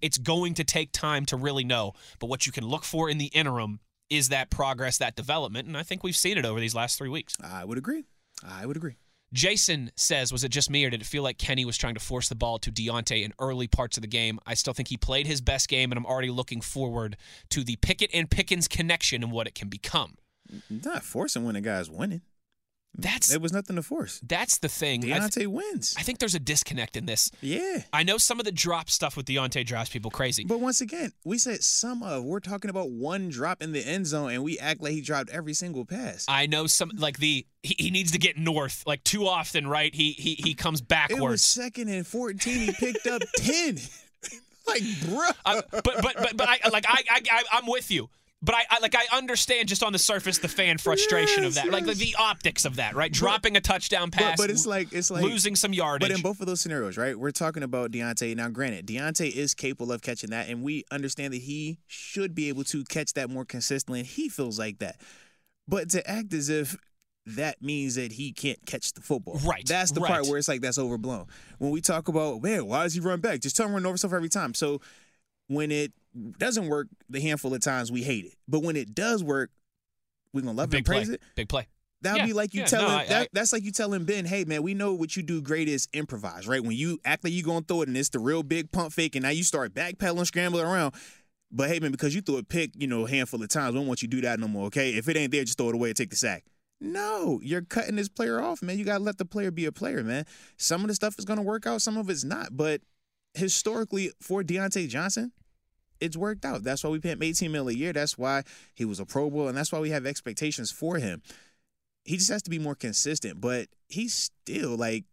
It's 0.00 0.18
going 0.18 0.54
to 0.54 0.64
take 0.64 0.92
time 0.92 1.24
to 1.26 1.36
really 1.36 1.64
know, 1.64 1.94
but 2.18 2.26
what 2.26 2.46
you 2.46 2.52
can 2.52 2.66
look 2.66 2.84
for 2.84 3.08
in 3.08 3.18
the 3.18 3.26
interim 3.26 3.80
is 4.10 4.28
that 4.28 4.50
progress, 4.50 4.98
that 4.98 5.16
development, 5.16 5.68
and 5.68 5.76
I 5.76 5.82
think 5.82 6.02
we've 6.02 6.16
seen 6.16 6.36
it 6.36 6.44
over 6.44 6.60
these 6.60 6.74
last 6.74 6.98
three 6.98 7.08
weeks. 7.08 7.34
I 7.42 7.64
would 7.64 7.78
agree. 7.78 8.04
I 8.46 8.66
would 8.66 8.76
agree. 8.76 8.96
Jason 9.32 9.90
says, 9.96 10.32
was 10.32 10.44
it 10.44 10.50
just 10.50 10.70
me 10.70 10.84
or 10.84 10.90
did 10.90 11.00
it 11.00 11.06
feel 11.06 11.22
like 11.22 11.38
Kenny 11.38 11.64
was 11.64 11.78
trying 11.78 11.94
to 11.94 12.00
force 12.00 12.28
the 12.28 12.34
ball 12.34 12.58
to 12.58 12.70
Diontae 12.70 13.24
in 13.24 13.32
early 13.38 13.66
parts 13.66 13.96
of 13.96 14.02
the 14.02 14.08
game? 14.08 14.38
I 14.46 14.54
still 14.54 14.74
think 14.74 14.88
he 14.88 14.96
played 14.96 15.26
his 15.26 15.40
best 15.40 15.68
game, 15.68 15.90
and 15.90 15.98
I'm 15.98 16.06
already 16.06 16.30
looking 16.30 16.60
forward 16.60 17.16
to 17.50 17.64
the 17.64 17.76
Pickett 17.76 18.10
and 18.12 18.30
Pickens 18.30 18.68
connection 18.68 19.22
and 19.22 19.32
what 19.32 19.46
it 19.46 19.54
can 19.54 19.68
become. 19.68 20.16
Not 20.68 21.02
forcing 21.02 21.44
when 21.44 21.56
a 21.56 21.60
guy's 21.60 21.90
winning. 21.90 22.22
That's 22.94 23.32
it 23.32 23.40
was 23.40 23.52
nothing 23.54 23.76
to 23.76 23.82
force. 23.82 24.20
that's 24.22 24.58
the 24.58 24.68
thing. 24.68 25.02
I, 25.10 25.18
th- 25.18 25.32
Diontae 25.32 25.46
wins. 25.46 25.94
I 25.98 26.02
think 26.02 26.18
there's 26.18 26.34
a 26.34 26.38
disconnect 26.38 26.96
in 26.96 27.06
this. 27.06 27.30
Yeah. 27.40 27.82
I 27.92 28.02
know 28.02 28.18
some 28.18 28.38
of 28.38 28.44
the 28.44 28.52
drop 28.52 28.90
stuff 28.90 29.16
with 29.16 29.24
Diontae 29.26 29.64
drives 29.64 29.88
people 29.88 30.10
crazy. 30.10 30.44
But 30.44 30.60
once 30.60 30.82
again, 30.82 31.12
we 31.24 31.38
said 31.38 31.62
some 31.64 32.02
of. 32.02 32.24
We're 32.24 32.40
talking 32.40 32.68
about 32.68 32.90
one 32.90 33.30
drop 33.30 33.62
in 33.62 33.72
the 33.72 33.80
end 33.80 34.06
zone, 34.06 34.30
and 34.32 34.44
we 34.44 34.58
act 34.58 34.82
like 34.82 34.92
he 34.92 35.00
dropped 35.00 35.30
every 35.30 35.54
single 35.54 35.84
pass. 35.86 36.26
I 36.28 36.44
know 36.46 36.66
some 36.66 36.90
like 36.94 37.18
the 37.18 37.46
he, 37.62 37.74
he 37.78 37.90
needs 37.90 38.12
to 38.12 38.18
get 38.18 38.36
north 38.36 38.82
like 38.86 39.02
too 39.04 39.26
often, 39.26 39.66
right? 39.66 39.94
He 39.94 40.12
he 40.12 40.34
he 40.34 40.52
comes 40.54 40.80
it 40.80 40.84
was 40.84 40.88
backwards. 40.88 41.42
second 41.44 41.88
and 41.88 42.06
14. 42.06 42.58
He 42.58 42.72
picked 42.72 43.06
up 43.06 43.22
10. 43.36 43.78
like, 44.66 44.82
bro. 45.08 45.28
I- 45.46 45.62
but 45.70 45.84
but 45.84 46.14
but 46.16 46.36
but 46.36 46.48
I 46.48 46.68
like 46.70 46.84
I 46.86 47.02
I 47.10 47.20
I- 47.30 47.44
I'm 47.58 47.66
with 47.66 47.90
you. 47.90 48.10
But 48.44 48.56
I, 48.56 48.64
I 48.70 48.78
like 48.80 48.96
I 48.96 49.04
understand 49.16 49.68
just 49.68 49.84
on 49.84 49.92
the 49.92 49.98
surface 49.98 50.38
the 50.38 50.48
fan 50.48 50.78
frustration 50.78 51.44
of 51.44 51.54
Yes, 51.54 51.64
that, 51.64 51.72
like 51.72 51.84
the 51.86 52.16
optics 52.18 52.64
of 52.64 52.76
that, 52.76 52.96
right? 52.96 53.12
Dropping 53.12 53.56
a 53.56 53.60
touchdown 53.60 54.10
pass, 54.10 54.36
but 54.36 54.50
it's 54.50 54.66
like 54.66 54.92
it's 54.92 55.10
like 55.12 55.22
losing 55.22 55.54
some 55.54 55.72
yardage. 55.72 56.08
But 56.08 56.16
in 56.16 56.22
both 56.22 56.40
of 56.40 56.46
those 56.46 56.60
scenarios, 56.60 56.98
right, 56.98 57.16
we're 57.16 57.30
talking 57.30 57.62
about 57.62 57.92
Diontae. 57.92 58.34
Now, 58.34 58.48
granted, 58.48 58.86
Diontae 58.86 59.30
is 59.30 59.54
capable 59.54 59.92
of 59.92 60.02
catching 60.02 60.30
that, 60.30 60.48
and 60.48 60.62
we 60.62 60.84
understand 60.90 61.32
that 61.34 61.42
he 61.42 61.78
should 61.86 62.34
be 62.34 62.48
able 62.48 62.64
to 62.64 62.82
catch 62.84 63.12
that 63.14 63.30
more 63.30 63.44
consistently, 63.44 64.00
and 64.00 64.08
he 64.08 64.28
feels 64.28 64.58
like 64.58 64.78
that. 64.80 65.00
But 65.68 65.90
to 65.90 66.10
act 66.10 66.34
as 66.34 66.48
if 66.48 66.76
that 67.26 67.62
means 67.62 67.94
that 67.94 68.12
he 68.12 68.32
can't 68.32 68.58
catch 68.66 68.92
the 68.92 69.00
football. 69.00 69.38
Right, 69.44 69.64
That's 69.64 69.92
the 69.92 70.00
part 70.00 70.26
where 70.26 70.38
it's 70.38 70.48
like 70.48 70.60
that's 70.60 70.78
overblown. 70.78 71.26
When 71.58 71.70
we 71.70 71.80
talk 71.80 72.08
about, 72.08 72.42
man, 72.42 72.66
why 72.66 72.82
does 72.82 72.94
he 72.94 73.00
run 73.00 73.20
back? 73.20 73.40
Just 73.40 73.56
tell 73.56 73.66
him 73.66 73.74
run 73.74 73.86
over 73.86 73.96
stuff 73.96 74.12
every 74.12 74.28
time. 74.28 74.54
So 74.54 74.80
when 75.54 75.70
it 75.70 75.92
doesn't 76.38 76.68
work, 76.68 76.88
the 77.08 77.20
handful 77.20 77.54
of 77.54 77.60
times 77.60 77.90
we 77.90 78.02
hate 78.02 78.24
it. 78.26 78.34
But 78.48 78.62
when 78.62 78.76
it 78.76 78.94
does 78.94 79.22
work, 79.24 79.50
we're 80.32 80.40
gonna 80.42 80.52
love 80.56 80.68
it 80.68 80.70
big 80.70 80.78
and 80.78 80.86
play, 80.86 80.96
praise 80.96 81.08
it. 81.08 81.22
big 81.34 81.48
play. 81.48 81.66
That 82.02 82.14
would 82.14 82.18
Yeah, 82.22 82.26
be 82.26 82.32
like 82.32 82.52
you 82.52 82.60
yeah, 82.62 82.66
telling 82.66 82.88
no, 82.88 82.94
I- 82.98 83.06
that, 83.06 83.22
I- 83.22 83.28
that's 83.32 83.52
like 83.52 83.62
you 83.62 83.70
telling 83.70 84.04
Ben, 84.04 84.24
hey 84.24 84.44
man, 84.44 84.62
we 84.62 84.74
know 84.74 84.92
what 84.92 85.14
you 85.16 85.22
do 85.22 85.40
great 85.40 85.68
is 85.68 85.88
improvise, 85.92 86.48
right? 86.48 86.62
When 86.62 86.76
you 86.76 86.98
act 87.04 87.22
like 87.22 87.32
you 87.32 87.42
gonna 87.44 87.64
throw 87.66 87.82
it 87.82 87.88
and 87.88 87.96
it's 87.96 88.08
the 88.08 88.18
real 88.18 88.42
big 88.42 88.72
pump 88.72 88.92
fake, 88.92 89.14
and 89.14 89.22
now 89.22 89.28
you 89.28 89.44
start 89.44 89.72
backpedaling, 89.74 90.26
scrambling 90.26 90.64
around. 90.64 90.94
But 91.52 91.68
hey 91.70 91.78
man, 91.80 91.92
because 91.92 92.14
you 92.14 92.20
threw 92.22 92.38
a 92.38 92.42
pick, 92.42 92.70
you 92.76 92.86
know, 92.88 93.06
a 93.06 93.10
handful 93.10 93.42
of 93.42 93.48
times, 93.50 93.74
we 93.74 93.78
don't 93.80 93.86
want 93.86 94.02
you 94.02 94.08
to 94.08 94.16
do 94.16 94.20
that 94.22 94.40
no 94.40 94.48
more. 94.48 94.66
Okay, 94.66 94.94
if 94.94 95.08
it 95.08 95.16
ain't 95.16 95.30
there, 95.32 95.44
just 95.44 95.58
throw 95.58 95.68
it 95.68 95.74
away 95.74 95.90
and 95.90 95.96
take 95.96 96.10
the 96.10 96.16
sack. 96.16 96.44
No, 96.80 97.38
you're 97.44 97.62
cutting 97.62 97.94
this 97.94 98.08
player 98.08 98.40
off, 98.42 98.62
man. 98.62 98.76
You 98.78 98.84
gotta 98.84 99.04
let 99.04 99.18
the 99.18 99.24
player 99.24 99.52
be 99.52 99.66
a 99.66 99.72
player, 99.72 100.02
man. 100.02 100.24
Some 100.56 100.80
of 100.80 100.88
the 100.88 100.94
stuff 100.94 101.16
is 101.18 101.24
gonna 101.24 101.42
work 101.42 101.66
out, 101.66 101.82
some 101.82 101.96
of 101.96 102.10
it's 102.10 102.24
not. 102.24 102.56
But 102.56 102.80
historically, 103.34 104.12
for 104.20 104.42
Diontae 104.42 104.88
Johnson, 104.88 105.30
it's 106.02 106.16
worked 106.16 106.44
out. 106.44 106.62
That's 106.64 106.82
why 106.84 106.90
we 106.90 106.98
pay 106.98 107.10
him 107.10 107.22
18 107.22 107.50
mil 107.52 107.68
a 107.68 107.72
year. 107.72 107.92
That's 107.92 108.18
why 108.18 108.42
he 108.74 108.84
was 108.84 109.00
a 109.00 109.06
Pro 109.06 109.30
Bowl, 109.30 109.48
and 109.48 109.56
that's 109.56 109.72
why 109.72 109.78
we 109.80 109.90
have 109.90 110.04
expectations 110.06 110.70
for 110.70 110.96
him. 110.98 111.22
He 112.04 112.16
just 112.16 112.30
has 112.30 112.42
to 112.42 112.50
be 112.50 112.58
more 112.58 112.74
consistent, 112.74 113.40
but 113.40 113.68
he's 113.88 114.12
still 114.14 114.76
like 114.76 115.04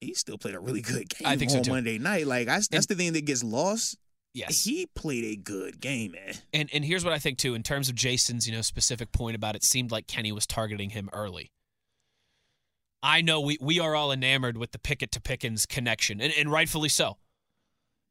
he 0.00 0.14
still 0.14 0.38
played 0.38 0.54
a 0.54 0.60
really 0.60 0.80
good 0.80 1.08
game 1.08 1.26
I 1.26 1.36
think 1.36 1.50
so, 1.50 1.58
on 1.58 1.64
too. 1.64 1.72
Monday 1.72 1.98
night. 1.98 2.26
Like 2.26 2.48
I, 2.48 2.54
that's 2.54 2.68
And- 2.72 2.84
the 2.84 2.94
thing 2.94 3.12
that 3.12 3.24
gets 3.26 3.44
lost. 3.44 3.96
Yes. 4.34 4.62
He 4.64 4.86
played 4.94 5.24
a 5.24 5.36
good 5.36 5.80
game, 5.80 6.12
man. 6.12 6.34
And 6.52 6.68
and 6.72 6.84
here's 6.84 7.04
what 7.04 7.12
I 7.12 7.18
think 7.18 7.38
too, 7.38 7.54
in 7.54 7.62
terms 7.62 7.88
of 7.88 7.94
Jason's, 7.94 8.46
you 8.46 8.54
know, 8.54 8.60
specific 8.62 9.10
point 9.10 9.34
about 9.34 9.56
it, 9.56 9.64
seemed 9.64 9.90
like 9.90 10.06
Kenny 10.06 10.30
was 10.32 10.46
targeting 10.46 10.90
him 10.90 11.08
early. 11.12 11.50
I 13.02 13.20
know 13.20 13.40
we 13.40 13.58
we 13.60 13.80
are 13.80 13.94
all 13.94 14.12
enamored 14.12 14.56
with 14.56 14.72
the 14.72 14.78
Pickett 14.78 15.12
to 15.12 15.20
Pickens 15.20 15.66
connection, 15.66 16.20
and, 16.20 16.32
and 16.36 16.50
rightfully 16.52 16.88
so. 16.88 17.16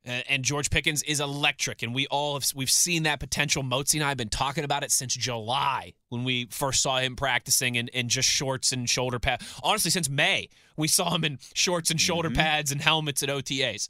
And, 0.08 0.46
George 0.46 0.70
Pickens 0.70 1.04
is 1.04 1.20
electric, 1.20 1.84
and 1.84 1.94
we 1.94 2.08
all 2.08 2.36
have 2.36 2.46
we've 2.56 2.72
seen 2.72 3.04
that 3.04 3.20
potential. 3.20 3.62
Motzi 3.62 3.96
and 3.96 4.04
I 4.06 4.10
have 4.10 4.18
been 4.18 4.30
talking 4.30 4.64
about 4.64 4.84
it 4.84 4.92
since 4.92 5.14
July 5.14 5.94
when 6.08 6.24
we 6.24 6.46
first 6.46 6.82
saw 6.82 7.00
him 7.00 7.18
practicing 7.18 7.76
in, 7.76 7.90
in 7.90 8.08
just 8.08 8.30
shorts 8.30 8.72
and 8.72 8.90
shoulder 8.90 9.20
pads. 9.20 9.46
Honestly, 9.62 9.92
since 9.92 10.10
May, 10.10 10.48
we 10.78 10.88
saw 10.88 11.14
him 11.14 11.26
in 11.26 11.40
shorts 11.54 11.92
and 11.92 12.00
shoulder 12.00 12.30
mm-hmm. 12.30 12.38
pads 12.38 12.72
and 12.72 12.82
helmets 12.82 13.22
at 13.22 13.28
OTAs. 13.28 13.90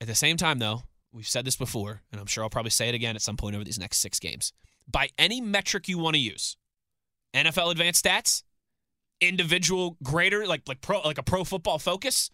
At 0.00 0.08
the 0.08 0.14
same 0.16 0.36
time, 0.36 0.58
though, 0.58 0.82
we've 1.12 1.28
said 1.28 1.44
this 1.44 1.56
before, 1.56 2.02
and 2.10 2.20
I'm 2.20 2.26
sure 2.26 2.42
I'll 2.42 2.50
probably 2.50 2.70
say 2.70 2.88
it 2.88 2.96
again 2.96 3.14
at 3.14 3.22
some 3.22 3.36
point 3.36 3.54
over 3.54 3.64
these 3.64 3.78
next 3.78 3.98
six 3.98 4.18
games. 4.18 4.52
By 4.90 5.10
any 5.16 5.40
metric 5.40 5.88
you 5.88 5.98
want 5.98 6.16
to 6.16 6.20
use, 6.20 6.56
NFL 7.34 7.70
advanced 7.70 8.04
stats, 8.04 8.42
individual 9.20 9.96
greater 10.02 10.46
like 10.48 10.62
like 10.66 10.80
pro 10.80 11.00
like 11.02 11.18
a 11.18 11.22
pro 11.22 11.44
football 11.44 11.78
focus, 11.78 12.30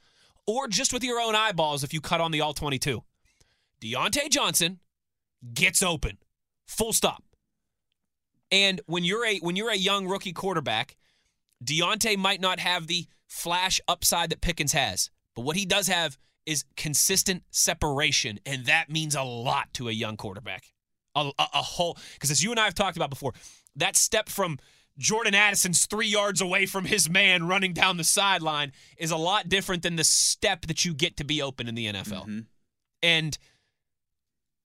or 0.48 0.66
just 0.66 0.94
with 0.94 1.04
your 1.04 1.20
own 1.20 1.36
eyeballs 1.36 1.84
if 1.84 1.92
you 1.92 2.00
cut 2.00 2.22
on 2.22 2.32
the 2.32 2.40
all 2.40 2.54
22. 2.54 3.04
Diontae 3.82 4.30
Johnson 4.30 4.80
gets 5.54 5.82
open. 5.82 6.16
Full 6.66 6.94
stop. 6.94 7.22
And 8.50 8.80
when 8.86 9.04
you're 9.04 9.26
a 9.26 9.38
when 9.38 9.56
you're 9.56 9.70
a 9.70 9.76
young 9.76 10.08
rookie 10.08 10.32
quarterback, 10.32 10.96
Diontae 11.62 12.16
might 12.16 12.40
not 12.40 12.60
have 12.60 12.86
the 12.86 13.06
flash 13.26 13.78
upside 13.86 14.30
that 14.30 14.40
Pickens 14.40 14.72
has, 14.72 15.10
but 15.36 15.42
what 15.42 15.54
he 15.54 15.66
does 15.66 15.86
have 15.86 16.16
is 16.46 16.64
consistent 16.76 17.42
separation, 17.50 18.40
and 18.46 18.64
that 18.64 18.88
means 18.88 19.14
a 19.14 19.22
lot 19.22 19.68
to 19.74 19.90
a 19.90 19.92
young 19.92 20.16
quarterback. 20.16 20.64
A, 21.14 21.30
a, 21.38 21.46
a 21.54 21.62
whole 21.62 21.98
because 22.14 22.30
as 22.30 22.42
you 22.42 22.50
and 22.50 22.58
I 22.58 22.64
have 22.64 22.74
talked 22.74 22.96
about 22.96 23.10
before, 23.10 23.34
that 23.76 23.96
step 23.96 24.30
from 24.30 24.58
Jordan 24.98 25.34
Addison's 25.34 25.86
three 25.86 26.08
yards 26.08 26.40
away 26.40 26.66
from 26.66 26.84
his 26.84 27.08
man 27.08 27.46
running 27.46 27.72
down 27.72 27.96
the 27.96 28.04
sideline 28.04 28.72
is 28.96 29.10
a 29.10 29.16
lot 29.16 29.48
different 29.48 29.82
than 29.82 29.96
the 29.96 30.04
step 30.04 30.66
that 30.66 30.84
you 30.84 30.92
get 30.92 31.16
to 31.18 31.24
be 31.24 31.40
open 31.40 31.68
in 31.68 31.74
the 31.74 31.86
NFL. 31.86 32.22
Mm-hmm. 32.22 32.40
And 33.02 33.38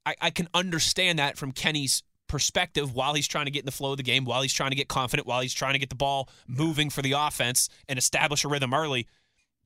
I, 0.05 0.15
I 0.19 0.29
can 0.31 0.47
understand 0.53 1.19
that 1.19 1.37
from 1.37 1.51
Kenny's 1.51 2.01
perspective 2.27 2.95
while 2.95 3.13
he's 3.13 3.27
trying 3.27 3.45
to 3.45 3.51
get 3.51 3.59
in 3.59 3.67
the 3.67 3.71
flow 3.71 3.91
of 3.91 3.97
the 3.97 4.03
game, 4.03 4.25
while 4.25 4.41
he's 4.41 4.53
trying 4.53 4.71
to 4.71 4.75
get 4.75 4.87
confident, 4.87 5.27
while 5.27 5.41
he's 5.41 5.53
trying 5.53 5.73
to 5.73 5.79
get 5.79 5.89
the 5.89 5.95
ball 5.95 6.29
moving 6.47 6.89
for 6.89 7.03
the 7.03 7.11
offense 7.11 7.69
and 7.87 7.99
establish 7.99 8.43
a 8.43 8.47
rhythm 8.47 8.73
early. 8.73 9.07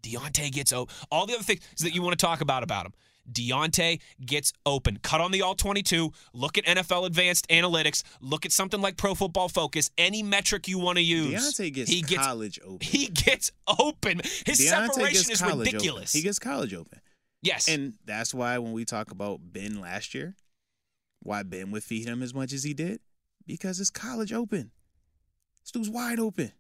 Diontae 0.04 0.52
gets 0.52 0.74
open. 0.74 0.94
All 1.10 1.26
the 1.26 1.34
other 1.34 1.44
things 1.44 1.62
that 1.80 1.96
you 1.96 2.02
want 2.02 2.18
to 2.18 2.24
talk 2.24 2.42
about 2.42 2.64
about 2.64 2.86
him. 2.86 2.94
Diontae 3.32 4.00
gets 4.26 4.54
open. 4.66 5.00
Cut 5.02 5.22
on 5.22 5.32
the 5.32 5.42
all 5.42 5.56
22. 5.56 6.12
Look 6.34 6.58
at 6.58 6.66
NFL 6.66 7.06
advanced 7.06 7.48
analytics. 7.50 8.04
Look 8.22 8.46
at 8.46 8.52
something 8.52 8.82
like 8.82 8.98
Pro 8.98 9.16
Football 9.16 9.50
Focus. 9.50 9.92
Any 9.98 10.24
metric 10.24 10.68
you 10.68 10.80
want 10.80 10.98
to 10.98 11.04
use. 11.04 11.34
Diontae 11.34 11.74
gets 11.74 11.90
he 11.90 12.02
gets 12.02 12.24
college 12.26 12.60
open. 12.64 12.80
He 12.82 13.08
gets 13.08 13.52
open. 13.80 14.20
His 14.46 14.60
Diontae 14.60 14.94
separation 14.94 15.32
is 15.32 15.42
ridiculous. 15.42 16.12
Open. 16.14 16.20
He 16.20 16.22
gets 16.22 16.40
college 16.40 16.74
open. 16.74 17.00
yes. 17.42 17.68
And 17.68 17.94
that's 18.06 18.34
why 18.34 18.58
when 18.58 18.72
we 18.72 18.86
talk 18.86 19.12
about 19.12 19.40
Ben 19.44 19.80
last 19.82 20.14
year, 20.14 20.36
why 21.22 21.44
Ben 21.44 21.72
would 21.72 21.84
feed 21.84 22.08
him 22.08 22.24
as 22.24 22.34
much 22.34 22.54
as 22.54 22.64
he 22.64 22.74
did, 22.74 23.00
because 23.46 23.80
it's 23.80 23.90
college 23.90 24.32
open. 24.32 24.72
This 25.64 25.72
dude's 25.72 25.90
wide 25.90 26.20
open. 26.20 26.54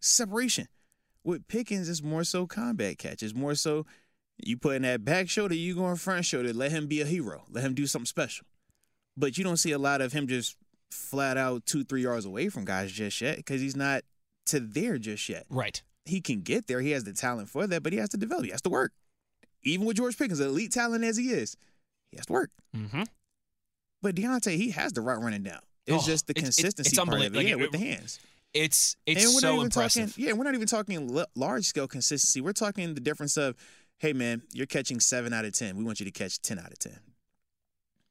Separation. 0.00 0.68
With 1.24 1.46
Pickens, 1.46 1.88
it's 1.88 2.02
more 2.02 2.24
so 2.24 2.46
combat 2.46 2.98
catch. 2.98 3.22
It's 3.22 3.34
more 3.34 3.54
so 3.54 3.86
you 4.38 4.56
put 4.56 4.76
in 4.76 4.82
that 4.82 5.04
back 5.04 5.28
shoulder, 5.28 5.54
you 5.54 5.74
go 5.74 5.88
in 5.90 5.96
front 5.96 6.24
shoulder, 6.24 6.52
let 6.52 6.70
him 6.72 6.86
be 6.86 7.00
a 7.00 7.04
hero. 7.06 7.44
Let 7.50 7.64
him 7.64 7.74
do 7.74 7.86
something 7.86 8.06
special. 8.06 8.46
But 9.16 9.36
you 9.38 9.44
don't 9.44 9.56
see 9.58 9.72
a 9.72 9.78
lot 9.78 10.00
of 10.00 10.12
him 10.12 10.26
just 10.26 10.56
flat 10.90 11.36
out 11.36 11.64
two, 11.66 11.84
three 11.84 12.02
yards 12.02 12.24
away 12.24 12.48
from 12.48 12.64
guys 12.64 12.90
just 12.92 13.20
yet 13.20 13.36
because 13.36 13.60
he's 13.60 13.76
not 13.76 14.02
to 14.46 14.58
there 14.60 14.98
just 14.98 15.28
yet 15.28 15.46
right. 15.48 15.82
he 16.04 16.20
can 16.20 16.40
get 16.42 16.66
there. 16.66 16.80
He 16.80 16.90
has 16.90 17.04
the 17.04 17.12
talent 17.12 17.48
for 17.48 17.66
that, 17.66 17.82
but 17.82 17.92
he 17.92 17.98
has 17.98 18.08
to 18.10 18.16
develop. 18.16 18.44
He 18.44 18.50
has 18.50 18.62
to 18.62 18.70
work. 18.70 18.92
Even 19.62 19.86
with 19.86 19.96
George 19.96 20.18
Pickens, 20.18 20.40
elite 20.40 20.72
talent 20.72 21.04
as 21.04 21.16
he 21.16 21.30
is, 21.30 21.56
he 22.10 22.16
has 22.16 22.26
to 22.26 22.32
work. 22.32 22.50
Mm-hmm. 22.76 23.04
But 24.02 24.16
Diontae, 24.16 24.56
he 24.56 24.70
has 24.72 24.92
the 24.92 25.00
right 25.00 25.18
running 25.18 25.44
down. 25.44 25.60
It's 25.86 26.02
Oh, 26.04 26.06
just 26.06 26.26
the 26.26 26.32
it's- 26.32 26.58
it's- 26.58 26.74
consistency 26.74 26.88
it's 26.88 26.98
part 26.98 27.08
of 27.08 27.14
it, 27.22 27.26
unbelievable. 27.26 27.48
yeah, 27.48 27.54
Like, 27.64 27.72
with 27.72 27.80
the 27.80 27.86
hands. 27.86 28.18
It's 28.54 28.96
it's 29.06 29.22
so 29.40 29.48
not 29.48 29.54
even 29.54 29.64
impressive. 29.66 30.08
talking, 30.10 30.24
yeah, 30.24 30.32
we're 30.32 30.44
not 30.44 30.54
even 30.54 30.66
talking 30.68 31.16
l- 31.16 31.26
large 31.34 31.64
scale 31.64 31.88
consistency. 31.88 32.40
We're 32.42 32.52
talking 32.52 32.92
the 32.94 33.00
difference 33.00 33.36
of, 33.38 33.56
hey 34.02 34.12
man, 34.12 34.42
you're 34.52 34.66
catching 34.66 34.98
seven 34.98 35.32
out 35.32 35.44
of 35.44 35.52
ten. 35.52 35.76
We 35.76 35.84
want 35.84 36.00
you 36.00 36.06
to 36.06 36.12
catch 36.12 36.42
ten 36.42 36.58
out 36.58 36.72
of 36.72 36.78
ten. 36.78 36.98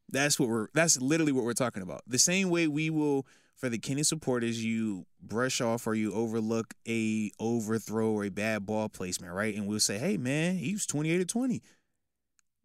That's 0.09 0.39
what 0.39 0.49
we're. 0.49 0.67
That's 0.73 0.99
literally 0.99 1.33
what 1.33 1.43
we're 1.43 1.53
talking 1.53 1.83
about. 1.83 2.01
The 2.07 2.17
same 2.17 2.49
way 2.49 2.67
we 2.67 2.89
will 2.89 3.27
for 3.57 3.69
the 3.69 3.77
Kenny 3.77 4.01
supporters, 4.01 4.63
you 4.63 5.05
brush 5.21 5.61
off 5.61 5.85
or 5.85 5.93
you 5.93 6.13
overlook 6.13 6.73
a 6.87 7.29
overthrow 7.39 8.09
or 8.09 8.23
a 8.23 8.29
bad 8.29 8.65
ball 8.65 8.89
placement, 8.89 9.33
right? 9.33 9.53
And 9.53 9.67
we'll 9.67 9.79
say, 9.79 9.99
hey 9.99 10.17
man, 10.17 10.55
he 10.55 10.71
was 10.71 10.87
twenty 10.87 11.11
eight 11.11 11.19
to 11.19 11.25
twenty. 11.25 11.61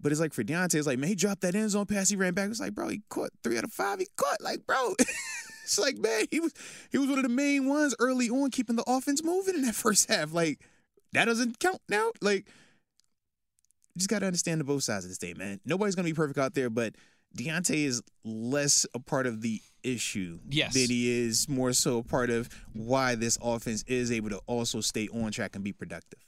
But 0.01 0.13
it's 0.13 0.21
like 0.21 0.33
for 0.33 0.45
Diontae, 0.45 0.75
it's 0.75 0.87
like, 0.87 0.99
man, 0.99 1.09
he 1.09 1.15
dropped 1.15 1.41
that 1.41 1.55
end 1.55 1.71
zone 1.71 1.87
pass, 1.87 2.09
he 2.09 2.17
ran 2.17 2.35
back. 2.35 2.51
It's 2.51 2.61
like, 2.61 2.75
bro, 2.75 2.89
he 2.89 3.03
caught 3.09 3.31
three 3.43 3.59
out 3.59 3.65
of 3.65 3.73
five. 3.73 3.99
He 3.99 4.07
caught, 4.17 4.43
like, 4.43 4.67
bro. 4.67 4.95
it's 5.65 5.79
like, 5.79 5.97
man, 5.97 6.27
he 6.31 6.39
was 6.39 6.53
he 6.93 6.99
was 6.99 7.09
one 7.09 7.19
of 7.19 7.25
the 7.25 7.31
main 7.31 7.67
ones 7.67 7.95
early 7.99 8.29
on, 8.29 8.51
keeping 8.51 8.77
the 8.77 8.85
offense 8.87 9.25
moving 9.25 9.57
in 9.57 9.63
that 9.63 9.75
first 9.75 10.11
half. 10.11 10.33
Like, 10.33 10.61
that 11.13 11.25
doesn't 11.25 11.59
count 11.59 11.81
now. 11.89 12.11
Like, 12.21 12.47
you 13.97 14.01
just 14.01 14.11
gotta 14.11 14.27
understand 14.27 14.61
the 14.61 14.65
both 14.65 14.83
sides 14.85 15.07
of 15.07 15.09
the 15.09 15.15
state, 15.15 15.39
man. 15.39 15.59
Nobody's 15.65 15.95
gonna 15.95 16.05
be 16.07 16.13
perfect 16.13 16.39
out 16.39 16.53
there, 16.53 16.69
but 16.69 16.95
Diontae 17.37 17.85
is 17.85 18.03
less 18.25 18.85
a 18.95 18.99
part 18.99 19.27
of 19.27 19.41
the 19.41 19.63
issue 19.83 20.39
Yes. 20.51 20.75
than 20.75 20.89
he 20.91 21.09
is 21.11 21.49
more 21.49 21.73
so 21.73 21.99
a 21.99 22.03
part 22.03 22.29
of 22.29 22.49
why 22.75 23.15
this 23.15 23.39
offense 23.43 23.83
is 23.87 24.13
able 24.13 24.29
to 24.31 24.39
also 24.47 24.81
stay 24.83 25.09
on 25.09 25.33
track 25.33 25.55
and 25.55 25.65
be 25.65 25.73
productive. 25.73 26.21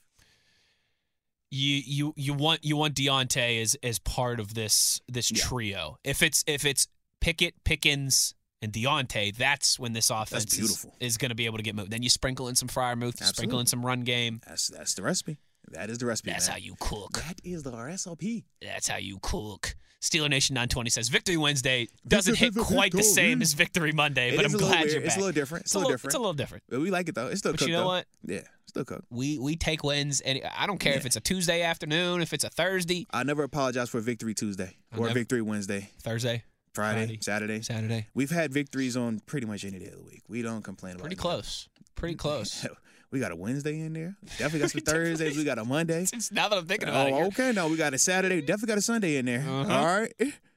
you 1.50 1.80
you 1.86 2.12
you 2.16 2.34
want 2.34 2.62
you 2.64 2.76
want 2.76 2.94
Diontae 2.94 3.60
as 3.62 3.74
as 3.82 3.98
part 3.98 4.38
of 4.40 4.54
this 4.54 5.00
this 5.08 5.30
Yeah. 5.30 5.42
trio. 5.44 5.98
If 6.04 6.22
it's 6.22 6.44
if 6.46 6.64
it's 6.64 6.88
Pickett, 7.20 7.54
Pickens, 7.64 8.34
and 8.62 8.72
Diontae, 8.72 9.34
that's 9.36 9.78
when 9.78 9.92
this 9.92 10.08
offense 10.10 10.56
is, 10.58 10.86
is 11.00 11.16
going 11.16 11.30
to 11.30 11.34
be 11.34 11.46
able 11.46 11.56
to 11.58 11.62
get 11.64 11.74
moved. 11.74 11.90
Then 11.90 12.02
you 12.02 12.08
sprinkle 12.10 12.48
in 12.48 12.54
some 12.54 12.68
Freiermuth, 12.68 13.22
sprinkle 13.24 13.58
in 13.60 13.66
some 13.66 13.84
run 13.84 14.02
game. 14.02 14.40
That's 14.46 14.68
that's 14.68 14.94
the 14.94 15.02
recipe. 15.02 15.38
That 15.72 15.90
is 15.90 15.98
the 15.98 16.06
recipe. 16.06 16.30
That's 16.30 16.46
man. 16.48 16.52
how 16.54 16.58
you 16.58 16.74
cook. 16.80 17.12
That 17.12 17.40
is 17.44 17.62
the 17.62 17.72
RSLP. 17.72 18.44
That's 18.62 18.88
how 18.88 18.96
you 18.98 19.18
cook. 19.22 19.74
Steeler 20.00 20.30
Nation 20.30 20.54
920 20.54 20.90
says 20.90 21.08
Victory 21.08 21.36
Wednesday 21.36 21.88
doesn't 22.06 22.36
hit 22.36 22.54
quite 22.56 22.92
the 22.92 23.02
same 23.02 23.42
as 23.42 23.52
Victory 23.54 23.90
Monday, 23.92 24.36
but 24.36 24.44
I'm 24.44 24.52
glad 24.52 24.86
you're 24.90 25.00
back. 25.00 25.06
It's 25.06 25.16
a 25.16 25.18
little 25.18 25.32
different. 25.32 25.64
It's, 25.64 25.74
a 25.74 25.78
little 25.78 25.90
different. 25.90 26.10
It's 26.10 26.14
a 26.14 26.18
little 26.18 26.34
different. 26.34 26.62
But 26.68 26.80
we 26.80 26.90
like 26.92 27.08
it 27.08 27.16
though. 27.16 27.26
It's 27.26 27.40
still 27.40 27.52
But 27.52 27.58
cooked 27.58 27.68
you 27.70 27.74
know 27.74 27.80
though. 27.82 27.86
what? 27.88 28.06
Yeah, 28.24 28.42
still 28.66 28.84
cooked. 28.84 29.06
We 29.10 29.40
we 29.40 29.56
take 29.56 29.82
wins, 29.82 30.20
and 30.20 30.40
I 30.56 30.68
don't 30.68 30.78
care 30.78 30.92
if 30.94 31.04
it's 31.04 31.16
a 31.16 31.20
Tuesday 31.20 31.62
afternoon, 31.62 32.20
if 32.20 32.32
it's 32.32 32.44
a 32.44 32.48
Thursday, 32.48 33.06
I 33.12 33.24
never 33.24 33.42
apologize 33.42 33.88
for 33.88 33.98
Victory 34.00 34.34
Tuesday 34.34 34.76
or 34.96 35.06
never- 35.08 35.14
Victory 35.14 35.42
Wednesday, 35.42 35.90
Thursday, 36.00 36.44
Friday, 36.74 36.98
Friday, 37.06 37.18
Saturday. 37.20 37.62
Saturday. 37.62 38.06
We've 38.14 38.30
had 38.30 38.52
victories 38.54 38.96
on 38.96 39.18
pretty 39.26 39.48
much 39.48 39.64
any 39.64 39.80
day 39.80 39.86
of 39.86 39.96
the 39.96 40.02
week. 40.04 40.22
We 40.28 40.42
don't 40.42 40.62
complain 40.62 40.92
about 40.92 41.02
Pretty 41.02 41.14
it. 41.14 41.18
close. 41.18 41.68
Pretty 41.96 42.14
close. 42.24 42.64
We 43.10 43.20
got 43.20 43.32
a 43.32 43.36
Wednesday 43.36 43.80
in 43.80 43.92
there. 43.94 44.16
Definitely 44.38 44.60
got 44.60 44.70
some 44.70 44.80
Thursdays. 44.86 45.36
We 45.36 45.44
got 45.44 45.58
a 45.58 45.64
Monday. 45.64 46.04
Since 46.06 46.30
now 46.32 46.48
that 46.48 46.58
I'm 46.58 46.66
thinking 46.66 46.88
about 46.88 47.08
it, 47.08 47.12
Oh, 47.14 47.26
okay. 47.26 47.52
No, 47.52 47.68
we 47.68 47.76
got 47.76 47.94
a 47.94 47.98
Saturday. 47.98 48.40
Definitely 48.40 48.68
got 48.68 48.78
a 48.78 48.82
Sunday 48.82 49.16
in 49.16 49.24
there. 49.26 49.40
Uh-huh. 49.40 49.72
All 49.72 49.86
right. 49.86 50.12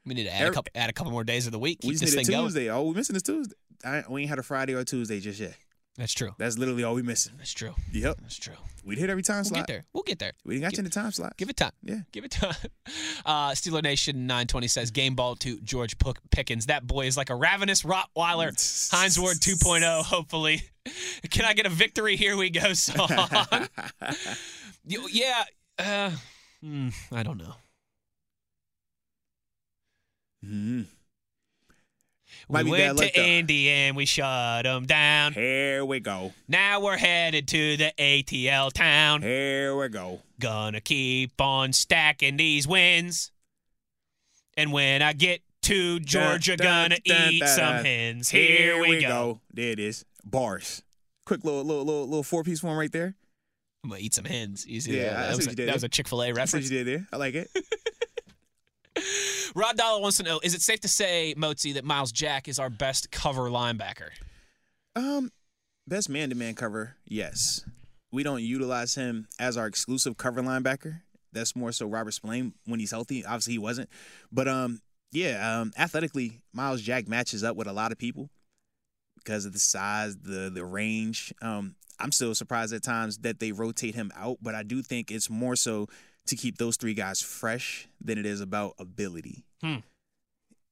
we 0.06 0.14
need 0.14 0.26
to 0.26 0.34
add 0.34 0.48
a 0.48 0.52
couple 0.52 0.72
add 0.76 0.90
a 0.90 0.94
couple 0.94 1.12
more 1.12 1.24
days 1.24 1.46
of 1.46 1.52
the 1.52 1.60
week. 1.60 1.80
We 1.84 1.90
Keep 1.92 2.00
just 2.00 2.04
this 2.04 2.16
need 2.16 2.26
thing 2.26 2.36
a 2.36 2.38
going. 2.38 2.48
Tuesday. 2.48 2.70
All 2.70 2.88
we 2.88 2.94
missing 2.96 3.16
is 3.16 3.24
Tuesday. 3.24 3.56
I, 3.86 4.04
we 4.10 4.22
ain't 4.22 4.30
had 4.30 4.40
a 4.40 4.44
Friday 4.44 4.74
or 4.74 4.84
Tuesday 4.84 5.20
just 5.20 5.40
yet. 5.40 5.56
That's 5.98 6.14
true. 6.14 6.32
That's 6.38 6.58
literally 6.58 6.84
all 6.86 6.94
we 6.96 7.02
missing. 7.02 7.34
That's 7.38 7.52
true. 7.52 7.74
Yep. 7.92 8.20
That's 8.22 8.38
true. 8.38 8.54
We'd 8.86 8.98
hit 8.98 9.10
every 9.10 9.24
time 9.24 9.38
We'll 9.38 9.44
slot. 9.46 9.60
get 9.60 9.68
there. 9.68 9.84
We'll 9.94 10.04
get 10.04 10.20
there. 10.20 10.32
We 10.46 10.54
didn't 10.56 10.64
got 10.64 10.70
Give- 10.72 10.78
you 10.78 10.82
in 10.82 10.86
the 10.86 10.90
time 10.92 11.12
slot. 11.12 11.36
Give 11.38 11.50
it 11.50 11.58
time. 11.58 11.74
Yeah. 11.84 12.00
Give 12.12 12.24
it 12.26 12.32
time. 12.32 12.56
Uh, 13.26 13.52
Steeler 13.52 13.84
Nation 13.84 14.26
920 14.26 14.68
says 14.68 14.90
game 14.92 15.14
ball 15.16 15.36
to 15.36 15.60
George 15.62 15.96
Pickens. 16.32 16.66
That 16.68 16.88
boy 16.88 17.06
is 17.06 17.16
like 17.18 17.30
a 17.30 17.36
ravenous 17.36 17.84
Rottweiler. 17.84 18.90
Hines 18.92 19.20
Ward 19.20 19.38
2.0, 19.38 20.04
hopefully. 20.04 20.64
Can 21.30 21.46
I 21.46 21.54
get 21.54 21.66
a 21.66 21.70
victory? 21.70 22.16
Here 22.16 22.36
we 22.38 22.50
go 22.50 22.74
song. 22.74 23.10
Yeah. 24.86 25.44
Uh, 25.80 26.12
hmm, 26.62 26.90
I 27.12 27.24
don't 27.24 27.38
know. 27.38 27.56
Mhm. 30.46 30.86
We 32.50 32.64
went 32.64 32.98
to. 32.98 33.20
Indy 33.22 33.70
and 33.70 33.96
we 33.96 34.06
shut 34.06 34.64
them 34.64 34.86
down. 34.86 35.34
Here 35.34 35.86
we 35.86 36.00
go. 36.00 36.34
Now 36.48 36.82
we're 36.82 36.98
headed 36.98 37.48
to 37.50 37.78
the 37.78 37.94
ATL 37.98 38.72
town. 38.74 39.22
Here 39.22 39.76
we 39.76 39.88
go. 39.90 40.22
Gonna 40.40 40.82
keep 40.82 41.40
on 41.40 41.72
stacking 41.72 42.38
these 42.38 42.68
wins. 42.68 43.32
And 44.58 44.74
when 44.74 45.02
I 45.02 45.14
get 45.14 45.42
to 45.64 46.00
Georgia, 46.00 46.58
Dun, 46.58 46.66
gonna 46.90 47.00
dun, 47.06 47.18
dun, 47.18 47.32
eat 47.32 47.40
dun, 47.40 47.48
some 47.50 47.76
dun. 47.76 47.86
hens. 47.86 48.30
Here, 48.30 48.82
we, 48.82 49.02
go. 49.02 49.40
There 49.54 49.70
it 49.72 49.80
is. 49.80 50.04
Bars. 50.26 50.82
Quick 51.26 51.44
little 51.44 51.64
little 51.64 51.86
little, 51.86 52.06
little 52.06 52.24
four 52.24 52.44
piece 52.44 52.60
form 52.62 52.78
right 52.78 52.92
there. 52.92 53.16
I'm 53.84 53.90
gonna 53.90 54.02
eat 54.02 54.14
some 54.14 54.26
hens. 54.26 54.66
You 54.68 54.80
see 54.82 54.98
Yeah, 54.98 55.14
that? 55.14 55.28
That 55.30 55.38
was, 55.38 55.48
a, 55.48 55.56
that 55.56 55.74
was 55.74 55.84
a 55.84 55.90
Chick 55.90 56.08
Fil 56.08 56.22
A 56.22 56.26
That's 56.28 56.36
what 56.36 56.42
reference. 56.60 56.72
you 56.72 56.84
did 56.84 56.88
there. 56.88 57.08
I 57.12 57.18
like 57.18 57.36
it. 57.36 57.50
Rod 59.56 59.76
Dollar 59.78 60.02
wants 60.02 60.18
to 60.18 60.24
know: 60.24 60.40
Is 60.44 60.54
it 60.54 60.62
safe 60.62 60.80
to 60.82 60.88
say, 60.88 61.34
Mozi, 61.38 61.74
that 61.74 61.84
Myles 61.86 62.12
Jack 62.12 62.48
is 62.48 62.60
our 62.60 62.70
best 62.70 63.12
cover 63.12 63.50
linebacker? 63.50 64.10
Um, 64.96 65.32
best 65.88 66.10
man 66.10 66.30
to 66.30 66.36
man 66.36 66.54
cover, 66.56 66.96
yes. 67.06 67.64
We 68.12 68.24
don't 68.24 68.44
utilize 68.44 68.96
him 68.96 69.28
as 69.40 69.58
our 69.58 69.68
exclusive 69.68 70.18
cover 70.18 70.42
linebacker. 70.42 71.02
That's 71.34 71.56
more 71.56 71.72
so 71.72 71.88
Robert 71.88 72.12
Spillane 72.12 72.54
when 72.66 72.80
he's 72.82 72.92
healthy. 72.92 73.24
Obviously, 73.26 73.54
he 73.54 73.60
wasn't. 73.60 73.90
But 74.32 74.48
um, 74.50 74.82
yeah, 75.14 75.60
um, 75.62 75.72
athletically, 75.78 76.42
Myles 76.54 76.82
Jack 76.82 77.08
matches 77.08 77.44
up 77.44 77.56
with 77.56 77.68
a 77.68 77.74
lot 77.74 77.94
of 77.94 77.98
people 77.98 78.30
because 79.24 79.46
of 79.46 79.54
the 79.54 79.60
size, 79.60 80.18
the 80.18 80.50
the 80.54 80.66
range. 80.66 81.34
Um, 81.42 81.76
I'm 82.00 82.12
still 82.12 82.34
surprised 82.34 82.74
at 82.74 82.84
times 82.84 83.20
that 83.20 83.40
they 83.40 83.52
rotate 83.52 83.96
him 83.96 84.12
out, 84.16 84.38
but 84.42 84.56
I 84.56 84.64
do 84.64 84.82
think 84.82 85.12
it's 85.12 85.30
more 85.30 85.56
so 85.56 85.88
to 86.28 86.36
keep 86.36 86.58
those 86.58 86.78
three 86.78 86.94
guys 86.94 87.22
fresh 87.22 87.88
than 88.00 88.18
it 88.18 88.26
is 88.26 88.42
about 88.42 88.74
ability. 88.80 89.44
Hmm. 89.62 89.78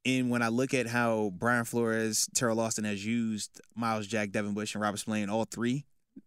And 0.06 0.30
when 0.30 0.42
I 0.42 0.48
look 0.48 0.74
at 0.74 0.88
how 0.88 1.32
Brian 1.36 1.66
Flores, 1.66 2.28
Teryl 2.36 2.58
Austin 2.58 2.86
has 2.86 3.06
used 3.06 3.62
Myles 3.76 4.08
Jack, 4.08 4.32
Devin 4.32 4.54
Bush, 4.54 4.74
and 4.74 4.82
Robert 4.82 4.98
Spillane, 4.98 5.30
all 5.30 5.46
three, 5.46 5.86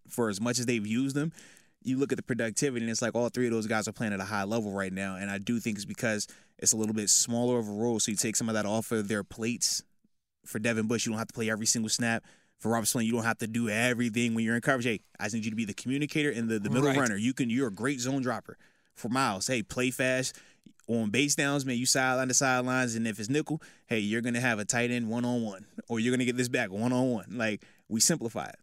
for 0.09 0.29
as 0.29 0.41
much 0.41 0.59
as 0.59 0.67
they've 0.67 0.87
used 0.87 1.17
them, 1.17 1.33
you 1.83 1.99
look 1.99 2.13
at 2.13 2.17
the 2.17 2.23
productivity 2.23 2.85
and 2.85 2.91
it's 2.91 3.03
like 3.03 3.15
all 3.15 3.29
three 3.29 3.47
of 3.47 3.53
those 3.53 3.67
guys 3.67 3.89
are 3.89 3.93
playing 3.93 4.13
at 4.13 4.21
a 4.21 4.25
high 4.25 4.45
level 4.45 4.73
right 4.73 4.93
now. 4.93 5.17
And 5.17 5.31
I 5.31 5.39
do 5.39 5.59
think 5.59 5.77
it's 5.77 5.85
because 5.85 6.29
it's 6.59 6.73
a 6.73 6.77
little 6.77 6.95
bit 6.95 7.11
smaller 7.11 7.59
of 7.59 7.69
a 7.69 7.73
role. 7.73 7.99
So 7.99 8.11
you 8.11 8.17
take 8.17 8.37
some 8.37 8.49
of 8.49 8.55
that 8.55 8.67
off 8.67 8.93
of 8.93 9.09
their 9.09 9.25
plates. 9.25 9.83
For 10.45 10.59
Devin 10.59 10.87
Bush, 10.89 11.07
you 11.07 11.13
don't 11.13 11.19
have 11.19 11.29
to 11.29 11.35
play 11.35 11.51
every 11.51 11.67
single 11.67 11.89
snap. 11.89 12.25
For 12.59 12.71
Robert 12.71 12.87
Spillane, 12.87 13.07
you 13.07 13.13
don't 13.13 13.25
have 13.25 13.39
to 13.39 13.47
do 13.47 13.69
everything 13.69 14.35
when 14.35 14.45
you're 14.45 14.55
in 14.55 14.61
coverage. 14.61 14.85
Hey, 14.85 15.01
I 15.19 15.25
just 15.25 15.35
need 15.35 15.45
you 15.45 15.51
to 15.51 15.57
be 15.57 15.65
the 15.65 15.75
communicator 15.75 16.31
and 16.31 16.49
the, 16.49 16.59
the 16.61 16.71
middle 16.71 16.89
Right. 16.89 16.97
runner. 16.97 17.17
You 17.17 17.33
can 17.35 17.51
you're 17.51 17.69
a 17.69 17.73
great 17.73 18.01
zone 18.01 18.23
dropper. 18.23 18.57
For 18.95 19.09
Myles, 19.09 19.47
hey, 19.47 19.63
play 19.63 19.91
fast. 19.91 20.37
On 20.89 21.11
base 21.11 21.35
downs, 21.37 21.65
man, 21.65 21.77
you 21.77 21.87
sideline 21.87 22.29
to 22.29 22.35
sidelines, 22.35 22.95
and 22.97 23.07
if 23.07 23.19
it's 23.21 23.29
nickel, 23.31 23.63
hey, 23.87 24.01
you're 24.01 24.21
gonna 24.21 24.41
have 24.41 24.59
a 24.59 24.65
tight 24.65 24.91
end 24.91 25.09
one 25.09 25.25
on 25.25 25.43
one, 25.43 25.65
or 25.89 25.99
you're 26.01 26.13
gonna 26.13 26.25
get 26.25 26.37
this 26.37 26.49
back 26.49 26.71
one 26.71 26.93
on 26.93 27.11
one. 27.11 27.27
Like 27.31 27.65
we 27.89 28.01
simplify 28.01 28.47
it. 28.47 28.57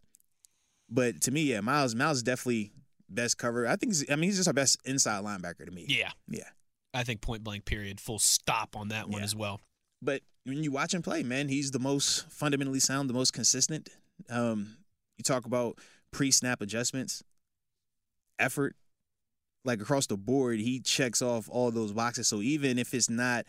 But 0.88 1.20
to 1.22 1.30
me, 1.30 1.42
yeah, 1.42 1.60
Myles, 1.60 1.94
Myles 1.94 2.18
is 2.18 2.22
definitely 2.22 2.72
best 3.08 3.38
cover. 3.38 3.66
I 3.66 3.76
think, 3.76 3.90
he's, 3.92 4.10
I 4.10 4.16
mean, 4.16 4.24
he's 4.24 4.36
just 4.36 4.48
our 4.48 4.52
best 4.54 4.78
inside 4.84 5.24
linebacker 5.24 5.64
to 5.64 5.70
me. 5.70 5.86
Yeah, 5.88 6.10
yeah. 6.28 6.48
I 6.92 7.04
think 7.04 7.20
point 7.20 7.42
blank. 7.44 7.64
Period. 7.64 8.00
Full 8.00 8.18
stop 8.18 8.76
on 8.76 8.88
that 8.88 9.08
one 9.08 9.18
Yeah. 9.20 9.24
as 9.24 9.34
well. 9.36 9.60
But 10.02 10.22
when 10.44 10.62
you 10.62 10.70
watch 10.72 10.94
him 10.94 11.02
play, 11.02 11.22
man, 11.22 11.48
he's 11.48 11.70
the 11.70 11.78
most 11.78 12.30
fundamentally 12.30 12.80
sound, 12.80 13.08
the 13.08 13.14
most 13.14 13.32
consistent. 13.32 13.88
Um, 14.28 14.76
you 15.18 15.22
talk 15.22 15.44
about 15.44 15.78
pre-snap 16.10 16.60
adjustments, 16.60 17.22
effort, 18.38 18.74
like 19.64 19.80
across 19.80 20.06
the 20.06 20.16
board, 20.16 20.58
he 20.58 20.80
checks 20.80 21.20
off 21.20 21.48
all 21.50 21.70
those 21.70 21.92
boxes. 21.92 22.28
So 22.28 22.40
even 22.40 22.78
if 22.78 22.94
it's 22.94 23.10
not 23.10 23.44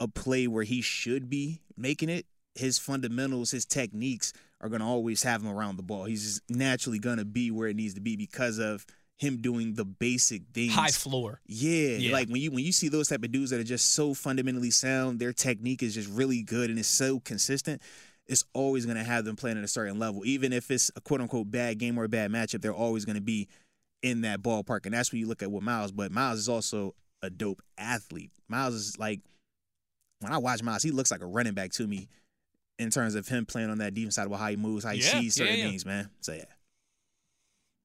a 0.00 0.08
play 0.08 0.46
where 0.46 0.64
he 0.64 0.80
should 0.80 1.30
be 1.30 1.60
making 1.76 2.08
it, 2.08 2.26
his 2.54 2.78
fundamentals, 2.78 3.50
his 3.50 3.64
techniques 3.64 4.32
are 4.60 4.68
going 4.68 4.80
to 4.80 4.86
always 4.86 5.22
have 5.22 5.42
him 5.42 5.48
around 5.48 5.76
the 5.76 5.82
ball. 5.82 6.04
He's 6.04 6.24
just 6.24 6.42
naturally 6.50 6.98
going 6.98 7.18
to 7.18 7.24
be 7.24 7.50
where 7.50 7.68
it 7.68 7.76
needs 7.76 7.94
to 7.94 8.00
be 8.00 8.16
because 8.16 8.58
of 8.58 8.84
him 9.22 9.38
doing 9.38 9.74
the 9.74 9.84
basic 9.86 10.42
things. 10.52 10.74
High 10.74 10.90
floor. 10.90 11.40
Yeah, 11.46 11.96
Yeah. 11.96 12.12
like 12.12 12.28
when 12.28 12.42
you 12.42 12.50
when 12.50 12.64
you 12.64 12.72
see 12.72 12.88
those 12.88 13.08
type 13.08 13.24
of 13.24 13.32
dudes 13.32 13.50
that 13.50 13.60
are 13.60 13.64
just 13.64 13.92
so 13.94 14.12
fundamentally 14.12 14.70
sound, 14.70 15.18
their 15.18 15.32
technique 15.32 15.82
is 15.82 15.94
just 15.94 16.10
really 16.10 16.42
good 16.42 16.68
and 16.68 16.78
it's 16.78 16.88
so 16.88 17.20
consistent. 17.20 17.80
It's 18.26 18.44
always 18.52 18.84
going 18.86 18.98
to 18.98 19.04
have 19.04 19.24
them 19.24 19.36
playing 19.36 19.58
at 19.58 19.64
a 19.64 19.68
certain 19.68 19.98
level, 19.98 20.24
even 20.26 20.52
if 20.52 20.70
it's 20.70 20.90
a 20.96 21.00
quote 21.00 21.20
unquote 21.20 21.50
bad 21.50 21.78
game 21.78 21.98
or 21.98 22.04
a 22.04 22.08
bad 22.08 22.30
matchup. 22.30 22.60
They're 22.60 22.74
always 22.74 23.04
going 23.04 23.16
to 23.16 23.22
be 23.22 23.48
in 24.02 24.20
that 24.22 24.42
ballpark, 24.42 24.84
and 24.86 24.94
that's 24.94 25.12
when 25.12 25.20
you 25.20 25.26
look 25.26 25.42
at 25.42 25.50
what 25.50 25.62
Myles. 25.62 25.92
But 25.92 26.12
Myles 26.12 26.38
is 26.38 26.48
also 26.48 26.94
a 27.22 27.30
dope 27.30 27.62
athlete. 27.78 28.32
Myles 28.48 28.74
is 28.74 28.98
like 28.98 29.20
when 30.20 30.32
I 30.32 30.38
watch 30.38 30.62
Miles, 30.62 30.82
he 30.82 30.90
looks 30.90 31.10
like 31.10 31.20
a 31.22 31.26
running 31.26 31.54
back 31.54 31.72
to 31.72 31.86
me 31.86 32.08
in 32.78 32.90
terms 32.90 33.14
of 33.14 33.28
him 33.28 33.44
playing 33.46 33.70
on 33.70 33.78
that 33.78 33.94
defense 33.94 34.14
side 34.16 34.26
of 34.30 34.38
how 34.38 34.48
he 34.48 34.56
moves, 34.56 34.84
how 34.84 34.90
he 34.90 35.00
Yeah, 35.00 35.20
sees 35.20 35.34
certain 35.34 35.58
yeah, 35.58 35.64
yeah. 35.64 35.70
things, 35.70 35.86
man. 35.86 36.10
So 36.20 36.32
yeah, 36.32 36.44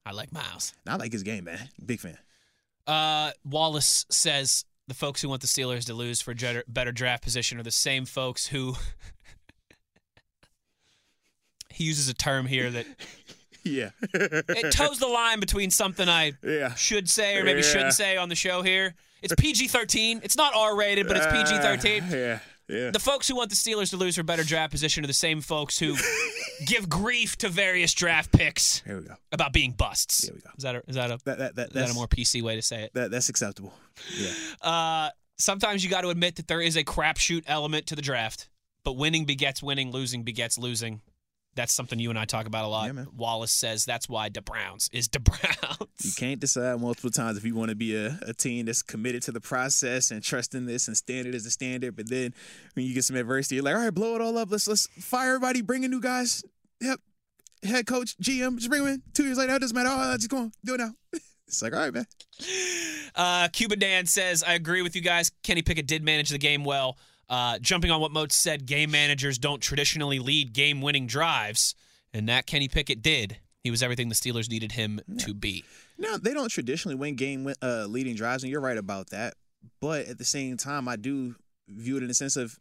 I 0.08 0.12
like 0.12 0.32
Myles. 0.32 0.74
I 0.88 0.96
like 0.96 1.12
his 1.12 1.24
game, 1.24 1.43
man. 1.43 1.70
Big 1.86 2.00
fan. 2.00 2.17
Uh, 2.86 3.32
Wallace 3.43 4.06
says 4.10 4.63
the 4.88 4.93
folks 4.93 5.22
who 5.22 5.28
want 5.28 5.41
the 5.41 5.48
Steelers 5.48 5.86
to 5.88 5.93
lose 5.93 6.22
for 6.22 6.34
better, 6.67 6.91
draft 6.93 7.24
position 7.24 7.60
are 7.60 7.63
the 7.63 7.72
same 7.72 8.06
folks 8.06 8.48
who. 8.48 8.76
he 11.74 11.84
uses 11.84 12.08
a 12.08 12.13
term 12.13 12.46
here 12.46 12.72
that 12.72 12.86
Yeah, 13.63 13.89
it 14.13 14.72
toes 14.72 15.00
the 15.00 15.08
line 15.08 15.41
between 15.41 15.72
something 15.72 16.08
I 16.08 16.34
yeah. 16.41 16.74
should 16.76 17.10
say 17.10 17.36
or 17.38 17.43
maybe 17.43 17.60
Yeah. 17.60 17.67
shouldn't 17.67 17.93
say 17.93 18.15
on 18.15 18.30
the 18.30 18.36
show 18.36 18.62
here. 18.62 18.96
It's 19.22 19.34
PG 19.36 19.67
13. 19.67 20.22
It's 20.24 20.38
not 20.38 20.54
R 20.56 20.74
rated, 20.76 21.08
but 21.08 21.17
it's 21.17 21.26
PG 21.28 21.62
13. 21.62 22.04
Uh, 22.04 22.08
yeah, 22.15 22.39
yeah. 22.67 22.91
The 22.91 22.99
folks 22.99 23.27
who 23.27 23.36
want 23.36 23.49
the 23.49 23.56
Steelers 23.56 23.89
to 23.91 23.97
lose 23.97 24.15
for 24.15 24.23
better 24.23 24.43
draft 24.43 24.71
position 24.71 25.03
are 25.03 25.08
the 25.08 25.13
same 25.13 25.41
folks 25.41 25.77
who 25.80 25.95
give 26.65 26.89
grief 26.89 27.38
to 27.38 27.49
various 27.49 27.93
draft 27.93 28.32
picks 28.32 28.80
Here 28.86 28.97
we 28.99 29.03
go. 29.08 29.15
about 29.32 29.53
being 29.53 29.71
busts. 29.71 30.25
There 30.27 30.36
we 30.36 30.41
go. 30.41 30.49
Is 30.58 30.63
that 30.63 30.75
a, 30.75 30.84
is 30.88 30.95
that 30.95 31.12
a, 31.12 31.17
That 31.25 31.38
that 31.39 31.56
that 31.56 31.67
is 31.67 31.73
that 31.73 31.91
a 31.91 31.93
more 31.93 32.08
PC 32.08 32.41
way 32.41 32.56
to 32.56 32.62
say 32.62 32.84
it? 32.84 32.93
that, 32.93 33.12
that's 33.12 33.30
acceptable. 33.30 33.73
Yeah. 34.17 34.32
Uh, 34.62 35.10
sometimes 35.38 35.84
you 35.84 35.89
got 35.89 36.01
to 36.01 36.10
admit 36.10 36.36
that 36.38 36.47
there 36.47 36.62
is 36.62 36.75
a 36.75 36.84
crapshoot 36.84 37.43
element 37.47 37.88
to 37.88 37.95
the 37.95 38.01
draft, 38.01 38.49
but 38.84 38.93
winning 38.93 39.25
begets 39.25 39.62
winning, 39.63 39.91
losing 39.91 40.23
begets 40.23 40.58
losing. 40.58 41.01
That's 41.58 41.74
something 41.74 42.00
you 42.00 42.10
and 42.10 42.17
I 42.17 42.24
talk 42.26 42.46
about 42.46 42.63
a 42.63 42.67
lot. 42.67 42.93
Yeah. 42.93 43.06
Wallace 43.15 43.52
says 43.52 43.84
that's 43.84 44.08
why 44.08 44.30
the 44.30 44.41
Browns 44.41 44.89
is 44.93 45.08
the 45.10 45.20
Browns. 45.20 45.89
You 46.04 46.12
can't 46.15 46.39
decide 46.39 46.80
multiple 46.80 47.10
times 47.10 47.38
if 47.38 47.43
you 47.43 47.56
want 47.56 47.70
to 47.70 47.76
be 47.76 47.96
a, 47.96 48.17
a 48.26 48.34
team 48.34 48.67
that's 48.67 48.82
committed 48.82 49.24
to 49.24 49.32
the 49.32 49.41
process 49.41 50.12
and 50.12 50.24
trusting 50.24 50.65
this 50.67 50.88
and 50.88 50.96
standard 50.96 51.36
is 51.36 51.43
the 51.43 51.52
standard. 51.52 51.96
But 51.96 52.10
then 52.10 52.34
when 52.76 52.86
you 52.86 52.93
get 52.93 53.04
some 53.04 53.15
adversity, 53.17 53.56
you're 53.56 53.63
like, 53.65 53.76
all 53.76 53.82
right, 53.82 53.93
blow 53.93 54.15
it 54.15 54.22
all 54.22 54.38
up. 54.38 54.50
Let's 54.52 54.67
let's 54.67 54.88
fire 54.88 55.30
everybody, 55.36 55.62
bring 55.62 55.84
in 55.84 55.91
new 55.91 56.00
guys. 56.00 56.43
Yep. 56.80 57.00
Head 57.63 57.88
coach, 57.88 58.15
GM, 58.20 58.58
just 58.58 58.70
bring 58.70 58.86
them 58.86 58.93
in. 58.93 59.02
Two 59.13 59.26
years 59.26 59.38
later, 59.38 59.56
it 59.56 59.60
doesn't 59.60 59.76
matter. 59.76 59.89
Oh, 59.91 60.13
just 60.15 60.30
go 60.30 60.38
on. 60.38 60.52
Do 60.63 60.76
it 60.76 60.78
now. 60.78 60.91
It's 61.48 61.62
like, 61.62 61.74
all 61.74 61.80
right, 61.80 61.93
man. 61.93 62.06
Uh, 63.15 63.48
Cuban 63.54 63.80
Dan 63.80 64.06
says, 64.06 64.43
I 64.43 64.54
agree 64.56 64.82
with 64.82 64.98
you 64.98 65.02
guys. 65.02 65.32
Kenny 65.43 65.62
Pickett 65.62 65.88
did 65.88 66.04
manage 66.04 66.30
the 66.30 66.38
game 66.38 66.65
well. 66.65 66.98
Uh, 67.29 67.59
jumping 67.59 67.91
on 67.91 67.99
what 67.99 68.11
Moat 68.11 68.31
said, 68.31 68.65
game 68.65 68.91
managers 68.91 69.37
don't 69.37 69.61
traditionally 69.61 70.19
lead 70.19 70.53
game 70.53 70.81
winning 70.81 71.07
drives, 71.07 71.75
and 72.13 72.29
that 72.29 72.45
Kenny 72.45 72.67
Pickett 72.67 73.01
did. 73.01 73.37
He 73.63 73.71
was 73.71 73.83
everything 73.83 74.07
the 74.07 74.15
Steelers 74.15 74.49
needed 74.49 74.71
him 74.71 75.01
to 75.19 75.33
be. 75.33 75.65
No, 75.97 76.17
they 76.17 76.33
don't 76.33 76.49
traditionally 76.49 76.95
win 76.95 77.15
game 77.15 77.51
uh, 77.61 77.85
leading 77.85 78.15
drives, 78.15 78.43
and 78.43 78.51
you're 78.51 78.61
right 78.61 78.77
about 78.77 79.09
that. 79.09 79.33
But 79.81 80.07
at 80.07 80.17
the 80.17 80.25
same 80.25 80.55
time, 80.55 80.87
I 80.87 80.95
do 80.95 81.35
view 81.67 81.97
it 81.97 82.01
in 82.01 82.07
the 82.07 82.13
sense 82.13 82.37
of 82.37 82.57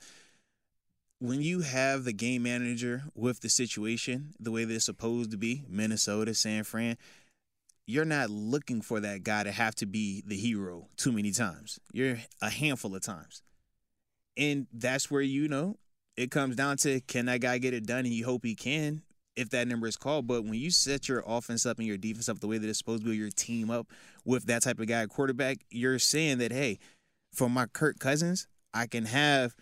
when 1.21 1.41
you 1.41 1.61
have 1.61 2.05
the 2.05 2.13
game 2.13 2.43
manager 2.43 3.05
with 3.15 3.41
the 3.41 3.49
situation 3.49 4.35
the 4.41 4.51
way 4.51 4.65
they're 4.65 4.81
supposed 4.81 5.31
to 5.31 5.37
be, 5.37 5.63
Minnesota, 5.69 6.35
San 6.35 6.65
Fran, 6.65 6.97
you're 7.87 8.05
not 8.05 8.31
looking 8.31 8.83
for 8.83 9.01
that 9.01 9.23
guy 9.23 9.45
to 9.45 9.53
have 9.53 9.75
to 9.77 9.87
be 9.87 10.23
the 10.27 10.37
hero 10.37 10.89
too 10.97 11.13
many 11.13 11.31
times. 11.31 11.79
You're 11.93 12.19
a 12.43 12.51
handful 12.51 12.95
of 12.95 13.03
times. 13.03 13.43
And 14.37 14.67
that's 14.73 15.11
where 15.11 15.23
you 15.23 15.49
know 15.49 15.77
it 16.17 16.31
comes 16.31 16.57
down 16.57 16.77
to 16.79 17.01
can 17.01 17.27
that 17.27 17.41
guy 17.41 17.59
get 17.59 17.75
it 17.75 17.87
done 17.87 18.01
and 18.01 18.09
you 18.09 18.25
hope 18.25 18.45
he 18.45 18.55
can 18.55 19.03
if 19.37 19.51
that 19.51 19.69
number 19.69 19.87
is 19.87 19.97
called. 19.97 20.27
But 20.27 20.45
when 20.45 20.55
you 20.55 20.71
set 20.71 21.09
your 21.09 21.23
offense 21.27 21.67
up 21.67 21.79
and 21.79 21.87
your 21.87 21.99
defense 21.99 22.29
up 22.29 22.41
the 22.41 22.47
way 22.47 22.59
that 22.59 22.69
it's 22.69 22.79
supposed 22.79 23.05
to 23.05 23.11
be, 23.11 23.17
your 23.17 23.31
team 23.31 23.71
up 23.71 23.89
with 24.25 24.47
that 24.47 24.63
type 24.63 24.81
of 24.81 24.87
guy 24.87 25.07
quarterback, 25.07 25.59
you're 25.71 25.99
saying 25.99 26.39
that, 26.39 26.53
hey, 26.53 26.79
for 27.33 27.51
my 27.51 27.67
Kirk 27.67 27.99
Cousins, 27.99 28.47
I 28.73 28.87
can 28.87 29.05
have 29.05 29.55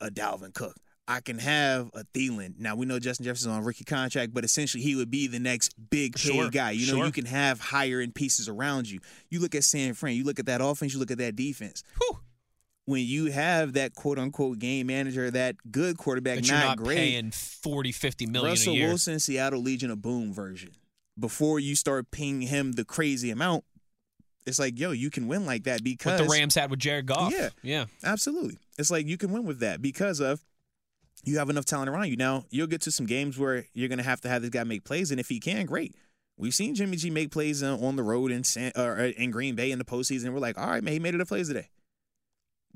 a 0.00 0.08
Dalvin 0.08 0.54
Cook. 0.54 0.76
I 1.08 1.20
can 1.20 1.38
have 1.38 1.90
a 1.94 2.02
Thielen. 2.14 2.58
Now 2.58 2.74
we 2.74 2.84
know 2.84 2.98
Justin 2.98 3.24
Jefferson's 3.24 3.54
on 3.54 3.60
a 3.60 3.64
rookie 3.64 3.84
contract, 3.84 4.34
but 4.34 4.44
essentially 4.44 4.82
he 4.82 4.96
would 4.96 5.10
be 5.10 5.28
the 5.28 5.38
next 5.38 5.72
big 5.90 6.14
paid 6.16 6.20
Sure, 6.20 6.50
guy. 6.50 6.72
You 6.72 6.88
know, 6.88 6.98
sure. 6.98 7.06
you 7.06 7.12
can 7.12 7.26
have 7.26 7.60
higher 7.60 8.00
end 8.00 8.16
pieces 8.16 8.48
around 8.48 8.90
you. 8.90 8.98
You 9.30 9.38
look 9.38 9.54
at 9.54 9.62
San 9.62 9.94
Fran, 9.94 10.16
you 10.16 10.24
look 10.24 10.40
at 10.40 10.46
that 10.46 10.60
offense, 10.60 10.94
you 10.94 10.98
look 10.98 11.12
at 11.12 11.18
that 11.18 11.36
defense. 11.36 11.84
Whew. 11.98 12.18
When 12.86 13.04
you 13.04 13.26
have 13.26 13.74
that 13.74 13.94
quote 13.94 14.18
unquote 14.18 14.58
game 14.58 14.86
manager, 14.86 15.30
that 15.30 15.56
good 15.70 15.98
quarterback, 15.98 16.46
you're 16.46 16.56
not, 16.56 16.64
not 16.64 16.78
great. 16.78 16.96
paying 16.96 17.30
40, 17.30 17.92
50 17.92 18.26
million 18.26 18.50
Russell 18.50 18.72
a 18.72 18.76
year. 18.76 18.88
Wilson, 18.88 19.18
Seattle 19.18 19.60
Legion 19.60 19.90
of 19.90 20.00
Boom 20.00 20.32
version. 20.32 20.70
Before 21.18 21.58
you 21.58 21.74
start 21.74 22.10
paying 22.10 22.42
him 22.42 22.72
the 22.72 22.84
crazy 22.84 23.30
amount, 23.30 23.64
it's 24.46 24.58
like, 24.58 24.78
yo, 24.78 24.92
you 24.92 25.10
can 25.10 25.26
win 25.26 25.44
like 25.44 25.64
that 25.64 25.82
because 25.82 26.20
what 26.20 26.28
the 26.28 26.32
Rams 26.32 26.54
had 26.54 26.70
with 26.70 26.78
Jared 26.78 27.06
Goff. 27.06 27.32
Yeah. 27.32 27.48
Yeah. 27.62 27.86
Absolutely. 28.04 28.58
It's 28.78 28.90
like 28.90 29.06
you 29.06 29.16
can 29.16 29.32
win 29.32 29.44
with 29.44 29.60
that 29.60 29.82
because 29.82 30.20
of 30.20 30.44
you 31.24 31.38
have 31.38 31.50
enough 31.50 31.64
talent 31.64 31.88
around 31.88 32.08
you. 32.08 32.16
Now, 32.16 32.44
you'll 32.50 32.68
get 32.68 32.82
to 32.82 32.92
some 32.92 33.06
games 33.06 33.38
where 33.38 33.64
you're 33.74 33.88
going 33.88 33.98
to 33.98 34.04
have 34.04 34.20
to 34.20 34.28
have 34.28 34.42
this 34.42 34.50
guy 34.50 34.62
make 34.62 34.84
plays, 34.84 35.10
and 35.10 35.18
if 35.18 35.28
he 35.28 35.40
can, 35.40 35.66
great. 35.66 35.94
We've 36.38 36.54
seen 36.54 36.74
Jimmy 36.74 36.98
G 36.98 37.10
make 37.10 37.30
plays 37.30 37.62
uh, 37.62 37.76
on 37.78 37.96
the 37.96 38.02
road 38.02 38.30
in 38.30 38.44
San, 38.44 38.70
or 38.76 38.98
uh, 38.98 39.04
in 39.16 39.30
Green 39.30 39.54
Bay 39.54 39.70
in 39.70 39.78
the 39.78 39.84
postseason. 39.84 40.32
We're 40.32 40.38
like, 40.38 40.58
all 40.58 40.68
right, 40.68 40.84
man, 40.84 40.92
he 40.92 41.00
made 41.00 41.14
it 41.14 41.20
a 41.20 41.26
plays 41.26 41.48
today. 41.48 41.70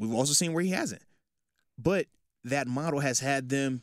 We've 0.00 0.14
also 0.14 0.32
seen 0.32 0.52
where 0.52 0.64
he 0.64 0.70
hasn't. 0.70 1.02
But 1.78 2.06
that 2.44 2.66
model 2.66 2.98
has 3.00 3.20
had 3.20 3.48
them 3.48 3.82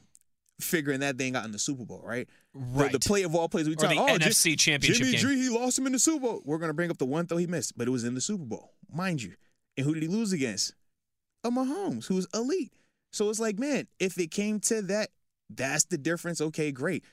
figuring 0.59 1.01
that 1.01 1.17
thing 1.17 1.35
out 1.35 1.45
in 1.45 1.51
the 1.51 1.59
Super 1.59 1.85
Bowl, 1.85 2.01
right? 2.03 2.27
The- 2.27 2.59
Right. 2.59 2.91
The, 2.91 2.99
play 2.99 3.21
of 3.21 3.35
all 3.35 3.47
plays 3.47 3.69
we 3.69 3.75
talk. 3.75 3.89
the 3.91 3.99
oh, 3.99 4.17
NFC 4.17 4.57
Championship 4.57 5.05
Jimmy 5.05 5.17
game. 5.17 5.37
G, 5.37 5.43
he 5.43 5.49
lost 5.49 5.77
him 5.77 5.85
in 5.85 5.91
the 5.93 5.99
Super 5.99 6.21
Bowl. 6.21 6.41
We're 6.43 6.57
gonna 6.57 6.73
bring 6.73 6.89
up 6.89 6.97
the 6.97 7.05
one 7.05 7.27
throw 7.27 7.37
he 7.37 7.45
missed, 7.45 7.77
but 7.77 7.87
it 7.87 7.91
was 7.91 8.03
in 8.03 8.15
the 8.15 8.21
Super 8.21 8.45
Bowl, 8.45 8.73
mind 8.91 9.21
you. 9.21 9.35
And 9.77 9.85
who 9.85 9.93
did 9.93 10.01
he 10.01 10.09
lose 10.09 10.33
against? 10.33 10.73
A 11.43 11.51
Mahomes, 11.51 12.07
who's 12.07 12.25
elite. 12.33 12.73
So 13.11 13.29
it's 13.29 13.39
like, 13.39 13.59
man, 13.59 13.85
if 13.99 14.17
it 14.17 14.31
came 14.31 14.59
to 14.61 14.81
that, 14.83 15.09
that's 15.51 15.85
the 15.85 15.99
difference. 15.99 16.41
Okay, 16.41 16.71
great. 16.71 17.03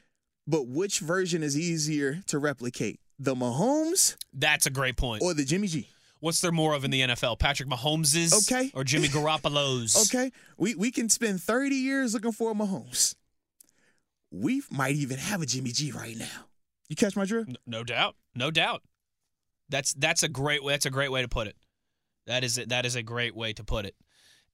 But 0.47 0.67
which 0.67 1.01
version 1.01 1.43
is 1.43 1.59
easier 1.59 2.21
to 2.29 2.38
replicate? 2.38 3.01
The 3.19 3.35
Mahomes 3.35 4.17
That's 4.33 4.64
a 4.67 4.71
great 4.71 4.97
point. 4.97 5.23
or 5.23 5.35
the 5.35 5.45
Jimmy 5.45 5.69
G? 5.69 5.88
What's 6.25 6.41
there 6.41 6.53
more 6.53 6.73
of 6.73 6.87
in 6.87 6.91
the 6.91 7.03
NFL? 7.03 7.39
Patrick 7.39 7.69
Mahomes's 7.69 8.33
Okay. 8.51 8.71
or 8.73 8.83
Jimmy 8.83 9.09
Garoppolo's? 9.09 9.95
Okay, 10.15 10.33
we 10.57 10.75
we 10.75 10.91
can 10.91 11.11
spend 11.11 11.43
30 11.43 11.75
years 11.77 12.15
looking 12.15 12.33
for 12.33 12.51
a 12.51 12.55
Mahomes. 12.55 13.15
We 14.31 14.63
might 14.71 14.95
even 14.97 15.19
have 15.19 15.43
a 15.43 15.47
Jimmy 15.47 15.71
G 15.71 15.93
right 15.93 16.17
now. 16.17 16.47
You 16.89 16.97
catch 16.97 17.15
my 17.15 17.27
drift? 17.27 17.51
N- 17.51 17.57
No 17.67 17.85
doubt. 17.85 18.17
No 18.35 18.51
doubt. 18.51 18.83
That's 19.69 19.93
that's 19.93 20.23
a 20.23 20.29
great 20.29 20.65
way 20.65 20.73
that's 20.73 20.87
a 20.87 20.91
great 20.91 21.13
way 21.13 21.21
to 21.21 21.29
put 21.29 21.47
it. 21.47 21.57
That 22.27 22.43
is 22.43 22.57
it. 22.57 22.71
That 22.71 22.87
is 22.87 22.97
a 22.97 23.03
great 23.03 23.37
way 23.37 23.53
to 23.53 23.63
put 23.63 23.85
it. 23.85 23.95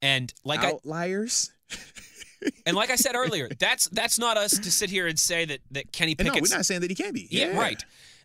And 0.02 0.34
like 0.44 0.64
I 0.64 0.70
Outliers. 0.72 1.52
and 2.66 2.74
like 2.74 2.90
I 2.90 2.96
said 2.96 3.14
earlier, 3.14 3.48
that's 3.60 3.88
that's 3.90 4.18
not 4.18 4.36
us 4.36 4.58
to 4.58 4.70
sit 4.72 4.90
here 4.90 5.06
and 5.06 5.16
say 5.16 5.44
that 5.44 5.60
that 5.70 5.92
Kenny 5.92 6.16
And 6.18 6.26
no, 6.26 6.32
Pickett's 6.32 6.50
we're 6.50 6.56
not 6.56 6.66
saying 6.66 6.80
that 6.80 6.90
he 6.90 6.96
can't 6.96 7.14
be. 7.14 7.28
Yeah, 7.30 7.56
right. 7.56 7.80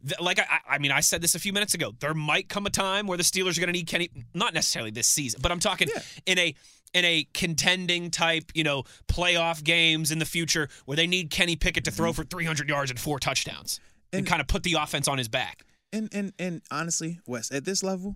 Th- 0.08 0.20
Like 0.20 0.40
I, 0.40 0.60
I 0.70 0.78
mean, 0.78 0.92
I 0.92 1.00
said 1.02 1.22
this 1.22 1.36
a 1.36 1.40
few 1.40 1.54
minutes 1.54 1.74
ago. 1.74 1.94
There 2.00 2.14
might 2.14 2.50
come 2.50 2.66
a 2.66 2.70
time 2.70 3.08
where 3.08 3.18
the 3.18 3.24
Steelers 3.24 3.58
are 3.58 3.62
going 3.62 3.68
to 3.68 3.74
need 3.74 3.88
Kenny. 3.88 4.10
Not 4.34 4.54
necessarily 4.54 4.92
this 4.92 5.08
season, 5.08 5.40
but 5.42 5.52
I'm 5.52 5.60
talking 5.60 5.88
Yeah. 5.94 6.02
in 6.26 6.40
a 6.40 6.56
in 6.94 7.04
a 7.04 7.28
contending 7.34 8.10
type, 8.10 8.52
you 8.54 8.64
know, 8.64 8.84
playoff 9.10 9.64
games 9.64 10.12
in 10.12 10.20
the 10.20 10.26
future 10.26 10.70
where 10.86 10.96
they 10.96 11.08
need 11.08 11.30
Kenny 11.30 11.56
Pickett 11.58 11.84
to 11.86 11.92
throw 11.92 12.12
mm-hmm. 12.12 12.22
for 12.22 12.28
300 12.28 12.70
yards 12.70 12.90
and 12.90 12.98
four 13.00 13.20
touchdowns 13.20 13.82
and, 14.14 14.20
And- 14.20 14.28
kind 14.28 14.40
of 14.42 14.48
put 14.48 14.64
the 14.64 14.74
offense 14.74 15.08
on 15.10 15.18
his 15.18 15.28
back. 15.28 15.66
And 15.92 16.10
and 16.14 16.34
and 16.40 16.62
honestly, 16.72 17.20
Wes, 17.28 17.52
at 17.52 17.64
this 17.66 17.82
level, 17.84 18.16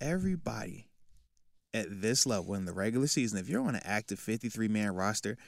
everybody 0.00 0.88
at 1.74 1.86
this 2.02 2.26
level 2.26 2.54
in 2.54 2.64
the 2.66 2.72
regular 2.72 3.06
season, 3.06 3.38
if 3.38 3.48
you're 3.48 3.62
on 3.66 3.74
an 3.74 3.80
active 3.84 4.18
53 4.20 4.68
man 4.68 4.94
roster, 4.94 5.38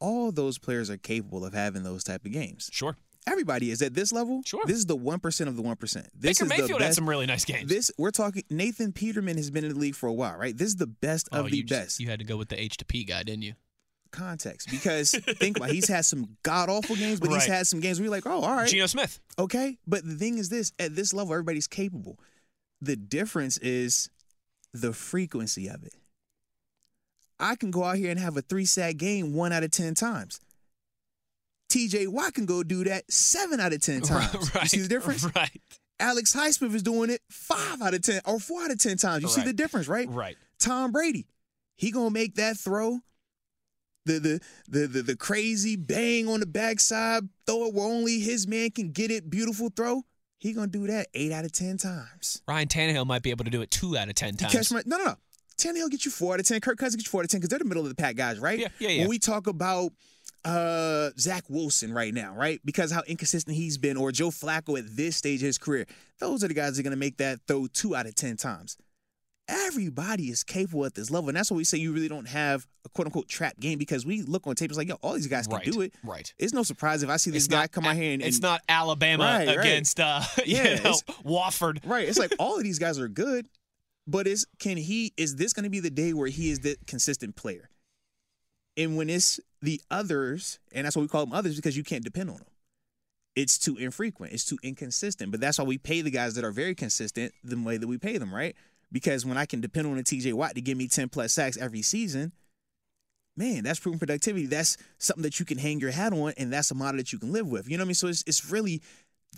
all 0.00 0.32
those 0.32 0.58
players 0.58 0.90
are 0.90 0.96
capable 0.96 1.44
of 1.44 1.54
having 1.54 1.82
those 1.84 2.02
type 2.02 2.24
of 2.24 2.32
games. 2.32 2.68
Sure. 2.72 2.96
Everybody 3.26 3.70
is 3.70 3.80
at 3.80 3.94
this 3.94 4.12
level. 4.12 4.42
Sure. 4.44 4.62
This 4.66 4.76
is 4.76 4.86
the 4.86 4.96
one 4.96 5.18
percent 5.18 5.48
of 5.48 5.56
the 5.56 5.62
one 5.62 5.76
percent. 5.76 6.08
This 6.14 6.38
Baker 6.38 6.44
is 6.44 6.48
Mayfield 6.50 6.68
the 6.68 6.72
had 6.74 6.88
best. 6.88 6.96
some 6.96 7.08
really 7.08 7.26
nice 7.26 7.44
games. 7.44 7.70
This 7.70 7.90
we're 7.96 8.10
talking. 8.10 8.42
Nathan 8.50 8.92
Peterman 8.92 9.36
has 9.38 9.50
been 9.50 9.64
in 9.64 9.72
the 9.72 9.78
league 9.78 9.94
for 9.94 10.08
a 10.08 10.12
while, 10.12 10.36
right? 10.36 10.56
This 10.56 10.68
is 10.68 10.76
the 10.76 10.86
best 10.86 11.28
oh, 11.32 11.40
of 11.40 11.50
the 11.50 11.56
you 11.56 11.62
just- 11.64 11.80
best. 11.80 12.00
you 12.00 12.08
had 12.08 12.18
to 12.18 12.24
go 12.24 12.36
with 12.36 12.48
the 12.48 12.60
H 12.60 12.76
to 12.78 12.84
P 12.84 13.04
guy, 13.04 13.22
didn't 13.22 13.42
you? 13.42 13.54
Context, 14.10 14.70
because 14.70 15.10
think 15.10 15.56
about, 15.56 15.70
it, 15.70 15.74
he's 15.74 15.88
had 15.88 16.04
some 16.04 16.36
god 16.44 16.68
awful 16.68 16.94
games, 16.94 17.18
but 17.18 17.30
he's 17.30 17.46
had 17.46 17.66
some 17.66 17.80
games 17.80 17.98
where 17.98 18.04
you're 18.04 18.14
like, 18.14 18.26
oh, 18.26 18.42
all 18.42 18.54
right, 18.54 18.68
Geno 18.68 18.86
Smith. 18.86 19.18
Okay, 19.40 19.76
but 19.88 20.04
the 20.04 20.14
thing 20.14 20.38
is 20.38 20.50
this: 20.50 20.72
at 20.78 20.94
this 20.94 21.12
level, 21.12 21.32
everybody's 21.32 21.66
capable. 21.66 22.20
The 22.80 22.94
difference 22.94 23.58
is 23.58 24.08
the 24.72 24.92
frequency 24.92 25.66
of 25.66 25.82
it. 25.82 25.94
I 27.40 27.56
can 27.56 27.72
go 27.72 27.82
out 27.82 27.96
here 27.96 28.10
and 28.10 28.20
have 28.20 28.36
a 28.36 28.42
three 28.42 28.66
sack 28.66 28.98
game 28.98 29.34
one 29.34 29.52
out 29.52 29.64
of 29.64 29.72
ten 29.72 29.94
times. 29.94 30.38
TJ 31.74 32.08
Watt 32.08 32.34
can 32.34 32.46
go 32.46 32.62
do 32.62 32.84
that 32.84 33.10
seven 33.10 33.58
out 33.60 33.72
of 33.72 33.80
ten 33.80 34.00
times. 34.02 34.54
right. 34.54 34.62
You 34.64 34.68
see 34.68 34.80
the 34.80 34.88
difference? 34.88 35.24
Right. 35.34 35.50
Alex 36.00 36.34
Highsmith 36.34 36.74
is 36.74 36.82
doing 36.82 37.10
it 37.10 37.20
five 37.30 37.80
out 37.82 37.94
of 37.94 38.02
ten 38.02 38.20
or 38.26 38.38
four 38.40 38.62
out 38.62 38.70
of 38.70 38.78
ten 38.78 38.96
times. 38.96 39.22
You 39.22 39.28
see 39.28 39.42
the 39.42 39.52
difference, 39.52 39.88
right? 39.88 40.08
Right. 40.08 40.36
Tom 40.58 40.92
Brady, 40.92 41.26
he 41.76 41.90
gonna 41.90 42.10
make 42.10 42.36
that 42.36 42.56
throw. 42.56 42.98
The, 44.06 44.18
the 44.18 44.40
the 44.68 44.86
the 44.86 45.02
the 45.02 45.16
crazy 45.16 45.76
bang 45.76 46.28
on 46.28 46.40
the 46.40 46.46
backside 46.46 47.22
throw 47.46 47.66
it 47.68 47.74
where 47.74 47.86
only 47.86 48.18
his 48.20 48.46
man 48.46 48.70
can 48.70 48.92
get 48.92 49.10
it. 49.10 49.30
Beautiful 49.30 49.70
throw. 49.74 50.02
He 50.38 50.52
gonna 50.52 50.66
do 50.66 50.86
that 50.88 51.06
eight 51.14 51.32
out 51.32 51.44
of 51.46 51.52
ten 51.52 51.78
times. 51.78 52.42
Ryan 52.46 52.68
Tannehill 52.68 53.06
might 53.06 53.22
be 53.22 53.30
able 53.30 53.44
to 53.46 53.50
do 53.50 53.62
it 53.62 53.70
two 53.70 53.96
out 53.96 54.08
of 54.08 54.14
ten 54.14 54.32
You 54.34 54.38
times. 54.38 54.52
catch 54.52 54.70
my 54.72 54.82
no 54.84 54.98
no 54.98 55.04
no. 55.04 55.14
Tannehill 55.56 55.90
get 55.90 56.04
you 56.04 56.10
four 56.10 56.34
out 56.34 56.40
of 56.40 56.46
ten. 56.46 56.60
Kirk 56.60 56.76
Cousins 56.76 56.96
get 56.96 57.06
you 57.06 57.10
four 57.10 57.22
out 57.22 57.24
of 57.24 57.30
ten 57.30 57.38
because 57.40 57.48
they're 57.48 57.58
the 57.60 57.64
middle 57.64 57.82
of 57.82 57.88
the 57.88 57.94
pack 57.94 58.16
guys, 58.16 58.38
right? 58.38 58.58
Yeah, 58.58 58.68
yeah, 58.78 58.88
yeah. 58.90 59.00
When 59.02 59.08
we 59.08 59.18
talk 59.18 59.46
about 59.46 59.92
uh 60.44 61.10
Zach 61.18 61.44
Wilson 61.48 61.92
right 61.92 62.12
now, 62.12 62.34
right? 62.34 62.60
Because 62.64 62.90
how 62.92 63.02
inconsistent 63.06 63.56
he's 63.56 63.78
been, 63.78 63.96
or 63.96 64.12
Joe 64.12 64.28
Flacco 64.30 64.78
at 64.78 64.84
this 64.96 65.16
stage 65.16 65.40
of 65.42 65.46
his 65.46 65.58
career, 65.58 65.86
those 66.20 66.44
are 66.44 66.48
the 66.48 66.54
guys 66.54 66.74
that 66.76 66.80
are 66.80 66.84
gonna 66.84 66.96
make 66.96 67.16
that 67.18 67.40
throw 67.48 67.66
two 67.66 67.94
out 67.96 68.06
of 68.06 68.14
ten 68.14 68.36
times. 68.36 68.76
Everybody 69.46 70.30
is 70.30 70.42
capable 70.42 70.86
at 70.86 70.94
this 70.94 71.10
level, 71.10 71.28
and 71.28 71.36
that's 71.36 71.50
why 71.50 71.58
we 71.58 71.64
say 71.64 71.76
you 71.76 71.92
really 71.92 72.08
don't 72.08 72.26
have 72.28 72.66
a 72.86 72.88
quote 72.88 73.06
unquote 73.06 73.28
trap 73.28 73.58
game 73.60 73.78
because 73.78 74.06
we 74.06 74.22
look 74.22 74.46
on 74.46 74.54
tape, 74.54 74.70
it's 74.70 74.78
like, 74.78 74.88
yo, 74.88 74.94
all 75.02 75.12
these 75.12 75.26
guys 75.26 75.46
can 75.46 75.56
right. 75.56 75.70
do 75.70 75.82
it. 75.82 75.92
Right. 76.02 76.32
It's 76.38 76.54
no 76.54 76.62
surprise 76.62 77.02
if 77.02 77.10
I 77.10 77.18
see 77.18 77.30
this 77.30 77.44
It's 77.44 77.52
guy 77.52 77.60
not 77.60 77.70
come 77.72 77.84
out 77.84 77.94
here 77.96 78.14
and, 78.14 78.22
it's 78.22 78.36
and- 78.36 78.42
not 78.42 78.62
Alabama 78.70 79.24
Right, 79.24 79.48
right. 79.48 79.58
against 79.58 80.00
uh 80.00 80.22
Yeah, 80.46 80.76
know, 80.76 80.94
Wofford. 81.26 81.84
Right. 81.84 82.08
It's 82.08 82.18
like 82.18 82.32
all 82.38 82.56
of 82.56 82.62
these 82.62 82.78
guys 82.78 82.98
are 82.98 83.08
good, 83.08 83.46
but 84.06 84.26
is 84.26 84.46
can 84.58 84.78
he 84.78 85.12
is 85.18 85.36
this 85.36 85.52
going 85.52 85.64
to 85.64 85.70
be 85.70 85.80
the 85.80 85.90
day 85.90 86.14
where 86.14 86.28
he 86.28 86.48
is 86.50 86.60
the 86.60 86.78
consistent 86.86 87.36
player? 87.36 87.68
And 88.78 88.96
when 88.96 89.10
it's 89.10 89.40
the 89.64 89.80
others, 89.90 90.58
and 90.72 90.84
that's 90.84 90.94
why 90.94 91.02
we 91.02 91.08
call 91.08 91.24
them 91.24 91.34
others 91.34 91.56
because 91.56 91.76
you 91.76 91.84
can't 91.84 92.04
depend 92.04 92.30
on 92.30 92.36
them. 92.36 92.46
It's 93.34 93.58
too 93.58 93.76
infrequent. 93.76 94.32
It's 94.32 94.44
too 94.44 94.58
inconsistent. 94.62 95.30
But 95.30 95.40
that's 95.40 95.58
why 95.58 95.64
we 95.64 95.78
pay 95.78 96.02
the 96.02 96.10
guys 96.10 96.34
that 96.34 96.44
are 96.44 96.52
very 96.52 96.74
consistent 96.74 97.32
the 97.42 97.56
way 97.56 97.78
that 97.78 97.86
we 97.86 97.98
pay 97.98 98.18
them, 98.18 98.32
right? 98.32 98.54
Because 98.92 99.26
when 99.26 99.36
I 99.36 99.46
can 99.46 99.60
depend 99.60 99.86
on 99.88 99.98
a 99.98 100.02
TJ 100.02 100.34
Watt 100.34 100.54
to 100.54 100.60
give 100.60 100.78
me 100.78 100.86
10 100.86 101.08
plus 101.08 101.32
sacks 101.32 101.56
every 101.56 101.82
season, 101.82 102.32
man, 103.36 103.64
that's 103.64 103.80
proven 103.80 103.98
productivity. 103.98 104.46
That's 104.46 104.76
something 104.98 105.22
that 105.22 105.40
you 105.40 105.46
can 105.46 105.58
hang 105.58 105.80
your 105.80 105.90
hat 105.90 106.12
on, 106.12 106.34
and 106.36 106.52
that's 106.52 106.70
a 106.70 106.74
model 106.74 106.98
that 106.98 107.12
you 107.12 107.18
can 107.18 107.32
live 107.32 107.48
with. 107.48 107.68
You 107.68 107.76
know 107.76 107.82
what 107.82 107.86
I 107.86 107.88
mean? 107.88 107.94
So 107.94 108.08
it's 108.08 108.22
it's 108.26 108.50
really 108.50 108.82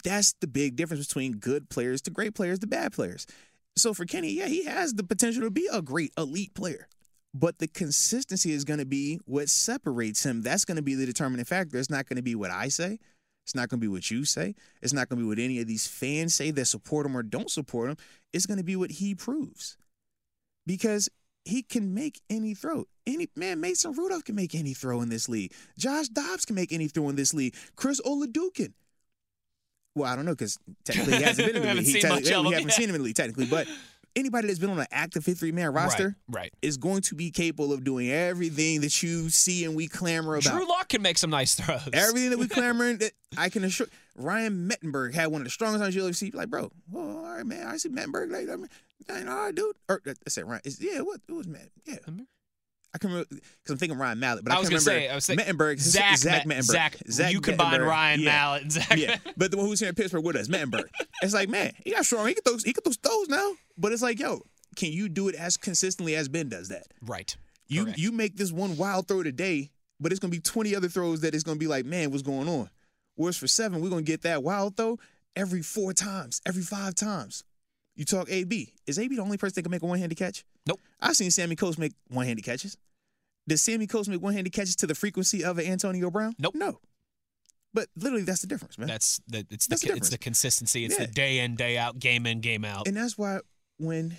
that's 0.04 0.34
the 0.40 0.46
big 0.46 0.76
difference 0.76 1.06
between 1.06 1.38
good 1.38 1.70
players 1.70 2.02
to 2.02 2.10
great 2.10 2.34
players 2.34 2.58
to 2.58 2.66
bad 2.66 2.92
players. 2.92 3.26
So 3.76 3.94
for 3.94 4.04
Kenny, 4.04 4.32
yeah, 4.32 4.46
he 4.46 4.64
has 4.64 4.94
the 4.94 5.04
potential 5.04 5.42
to 5.42 5.50
be 5.50 5.68
a 5.72 5.80
great 5.80 6.12
elite 6.18 6.54
player. 6.54 6.88
But 7.38 7.58
the 7.58 7.68
consistency 7.68 8.52
is 8.52 8.64
going 8.64 8.78
to 8.78 8.86
be 8.86 9.20
what 9.26 9.50
separates 9.50 10.24
him. 10.24 10.40
That's 10.40 10.64
going 10.64 10.76
to 10.76 10.82
be 10.82 10.94
the 10.94 11.04
determining 11.04 11.44
factor. 11.44 11.76
It's 11.76 11.90
not 11.90 12.08
going 12.08 12.16
to 12.16 12.22
be 12.22 12.34
what 12.34 12.50
I 12.50 12.68
say. 12.68 12.98
It's 13.44 13.54
not 13.54 13.68
going 13.68 13.78
to 13.78 13.84
be 13.84 13.88
what 13.88 14.10
you 14.10 14.24
say. 14.24 14.54
It's 14.80 14.94
not 14.94 15.10
going 15.10 15.18
to 15.18 15.24
be 15.24 15.28
what 15.28 15.38
any 15.38 15.60
of 15.60 15.66
these 15.66 15.86
fans 15.86 16.34
say 16.34 16.50
that 16.50 16.64
support 16.64 17.04
him 17.04 17.14
or 17.14 17.22
don't 17.22 17.50
support 17.50 17.90
him. 17.90 17.96
It's 18.32 18.46
going 18.46 18.56
to 18.56 18.64
be 18.64 18.74
what 18.74 18.90
he 18.90 19.14
proves. 19.14 19.76
Because 20.66 21.10
he 21.44 21.62
can 21.62 21.92
make 21.92 22.22
any 22.30 22.54
throw. 22.54 22.86
Any 23.06 23.28
man, 23.36 23.60
Mason 23.60 23.92
Rudolph 23.92 24.24
can 24.24 24.34
make 24.34 24.54
any 24.54 24.72
throw 24.72 25.02
in 25.02 25.10
this 25.10 25.28
league. 25.28 25.52
Josh 25.78 26.08
Dobbs 26.08 26.46
can 26.46 26.56
make 26.56 26.72
any 26.72 26.88
throw 26.88 27.10
in 27.10 27.16
this 27.16 27.34
league. 27.34 27.54
Chris 27.76 28.00
Oladokun. 28.00 28.72
Well, 29.94 30.10
I 30.10 30.16
don't 30.16 30.24
know 30.24 30.32
because 30.32 30.58
technically 30.84 31.18
he 31.18 31.22
hasn't 31.22 31.46
been 31.46 31.56
in 31.56 31.62
the 31.62 31.74
league. 31.74 31.84
He 31.84 31.92
seen 31.92 32.02
much 32.08 32.24
technically- 32.24 32.34
of 32.34 32.46
we 32.46 32.52
haven't 32.54 32.68
yeah. 32.68 32.74
seen 32.74 32.88
him 32.88 32.94
in 32.94 33.00
the 33.02 33.04
league 33.04 33.16
technically, 33.16 33.46
but 33.46 33.68
anybody 34.16 34.48
that's 34.48 34.58
been 34.58 34.70
on 34.70 34.78
an 34.80 34.86
active 34.90 35.22
53 35.24 35.52
man 35.52 35.72
roster 35.72 36.16
Right. 36.28 36.40
right. 36.40 36.52
is 36.62 36.76
going 36.78 37.02
to 37.02 37.14
be 37.14 37.30
capable 37.30 37.72
of 37.72 37.84
doing 37.84 38.10
everything 38.10 38.80
that 38.80 39.02
you 39.02 39.28
see 39.28 39.64
and 39.64 39.76
we 39.76 39.86
clamor 39.86 40.34
about. 40.36 40.52
Drew 40.52 40.66
Lock 40.68 40.88
can 40.88 41.02
make 41.02 41.18
some 41.18 41.30
nice 41.30 41.54
throws. 41.54 41.88
Everything 41.92 42.30
that 42.30 42.38
we 42.38 42.48
clamoring, 42.48 42.98
that 42.98 43.12
I 43.36 43.48
can 43.50 43.62
assure. 43.62 43.86
Ryan 44.16 44.68
Mettenberg 44.68 45.14
had 45.14 45.26
one 45.28 45.42
of 45.42 45.44
the 45.44 45.50
strongest 45.50 45.82
arms 45.82 45.94
you'll 45.94 46.06
ever 46.06 46.14
see. 46.14 46.30
Like, 46.32 46.48
bro, 46.48 46.72
all 46.94 47.22
right, 47.22 47.44
man. 47.46 47.66
I 47.66 47.76
see 47.76 47.90
Mettenberg. 47.90 48.30
Like, 48.32 48.48
I 48.48 48.56
mean, 48.56 49.28
all 49.28 49.36
right, 49.44 49.54
dude. 49.54 49.76
Or 49.88 50.00
I 50.06 50.14
said 50.28 50.48
Ryan. 50.48 50.62
It's, 50.64 50.80
yeah, 50.80 51.00
what? 51.00 51.20
It 51.28 51.32
was 51.32 51.46
Matt. 51.46 51.68
Yeah. 51.84 51.96
I 52.94 52.98
can 52.98 53.10
remember 53.10 53.28
because 53.28 53.70
I'm 53.70 53.76
thinking 53.76 53.98
Ryan 53.98 54.18
Mallett, 54.18 54.44
but 54.44 54.52
I, 54.52 54.56
I 54.56 54.58
was 54.58 54.68
gonna 54.70 54.80
remember 54.80 55.00
say, 55.00 55.08
I 55.10 55.14
was 55.14 55.26
thinking 55.26 55.46
Mettenberg. 55.46 55.78
Zach, 55.78 56.16
Zach 56.16 56.46
Mettenberg. 56.46 56.62
Zach, 56.62 56.96
Zach 57.10 57.32
you 57.32 57.40
combine 57.40 57.80
Ryan 57.82 58.20
yeah. 58.20 58.26
Mallett 58.26 58.62
and 58.62 58.72
Zach. 58.72 58.96
Yeah, 58.96 59.16
but 59.36 59.50
the 59.50 59.58
one 59.58 59.66
who's 59.66 59.80
here 59.80 59.90
in 59.90 59.94
Pittsburgh 59.94 60.24
with 60.24 60.36
us, 60.36 60.48
Mettenberg. 60.48 60.88
It's 61.22 61.34
like, 61.34 61.48
man, 61.48 61.72
he 61.84 61.92
got 61.92 62.04
strong. 62.04 62.26
He 62.26 62.34
can 62.34 62.42
throw. 62.42 62.56
He 62.56 62.72
can 62.72 62.82
throw 62.82 62.92
those 63.02 63.28
now. 63.28 63.52
But 63.76 63.92
it's 63.92 64.02
like, 64.02 64.18
yo, 64.18 64.40
can 64.76 64.92
you 64.92 65.08
do 65.08 65.28
it 65.28 65.34
as 65.34 65.56
consistently 65.56 66.16
as 66.16 66.28
Ben 66.28 66.48
does 66.48 66.68
that? 66.68 66.86
Right. 67.02 67.36
You 67.68 67.84
Correct. 67.84 67.98
you 67.98 68.12
make 68.12 68.36
this 68.36 68.52
one 68.52 68.76
wild 68.76 69.08
throw 69.08 69.22
today, 69.22 69.70
but 70.00 70.12
it's 70.12 70.20
gonna 70.20 70.30
be 70.30 70.40
20 70.40 70.74
other 70.74 70.88
throws 70.88 71.20
that 71.20 71.34
it's 71.34 71.44
gonna 71.44 71.58
be 71.58 71.66
like, 71.66 71.84
man, 71.84 72.10
what's 72.10 72.22
going 72.22 72.48
on? 72.48 72.70
Whereas 73.16 73.36
for 73.36 73.48
seven, 73.48 73.80
we're 73.80 73.90
gonna 73.90 74.02
get 74.02 74.22
that 74.22 74.42
wild 74.42 74.76
throw 74.76 74.98
every 75.34 75.62
four 75.62 75.92
times, 75.92 76.40
every 76.46 76.62
five 76.62 76.94
times. 76.94 77.42
You 77.96 78.04
talk 78.04 78.30
AB. 78.30 78.74
Is 78.86 78.98
AB 78.98 79.16
the 79.16 79.22
only 79.22 79.38
person 79.38 79.54
that 79.56 79.62
can 79.62 79.70
make 79.70 79.82
a 79.82 79.86
one-handed 79.86 80.16
catch? 80.16 80.44
Nope. 80.66 80.80
I've 81.00 81.16
seen 81.16 81.30
Sammy 81.30 81.56
Coates 81.56 81.78
make 81.78 81.92
one-handed 82.08 82.44
catches. 82.44 82.76
Does 83.48 83.62
Sammy 83.62 83.86
Coates 83.86 84.08
make 84.08 84.20
one-handed 84.20 84.52
catches 84.52 84.76
to 84.76 84.86
the 84.86 84.94
frequency 84.94 85.42
of 85.42 85.58
an 85.58 85.66
Antonio 85.66 86.10
Brown? 86.10 86.34
Nope. 86.38 86.54
No. 86.54 86.78
But 87.72 87.88
literally, 87.96 88.24
that's 88.24 88.40
the 88.40 88.46
difference, 88.46 88.78
man. 88.78 88.88
That's 88.88 89.20
the 89.28 89.46
it's 89.50 89.66
the, 89.66 89.70
That's 89.70 89.82
the 89.82 89.92
it's 89.94 90.10
the 90.10 90.18
consistency. 90.18 90.84
It's 90.84 90.96
the 90.96 91.06
day 91.06 91.40
in 91.40 91.56
day 91.56 91.76
out, 91.76 91.98
game 91.98 92.26
in 92.26 92.40
game 92.40 92.64
out. 92.64 92.88
And 92.88 92.96
that's 92.96 93.18
why 93.18 93.40
when 93.78 94.16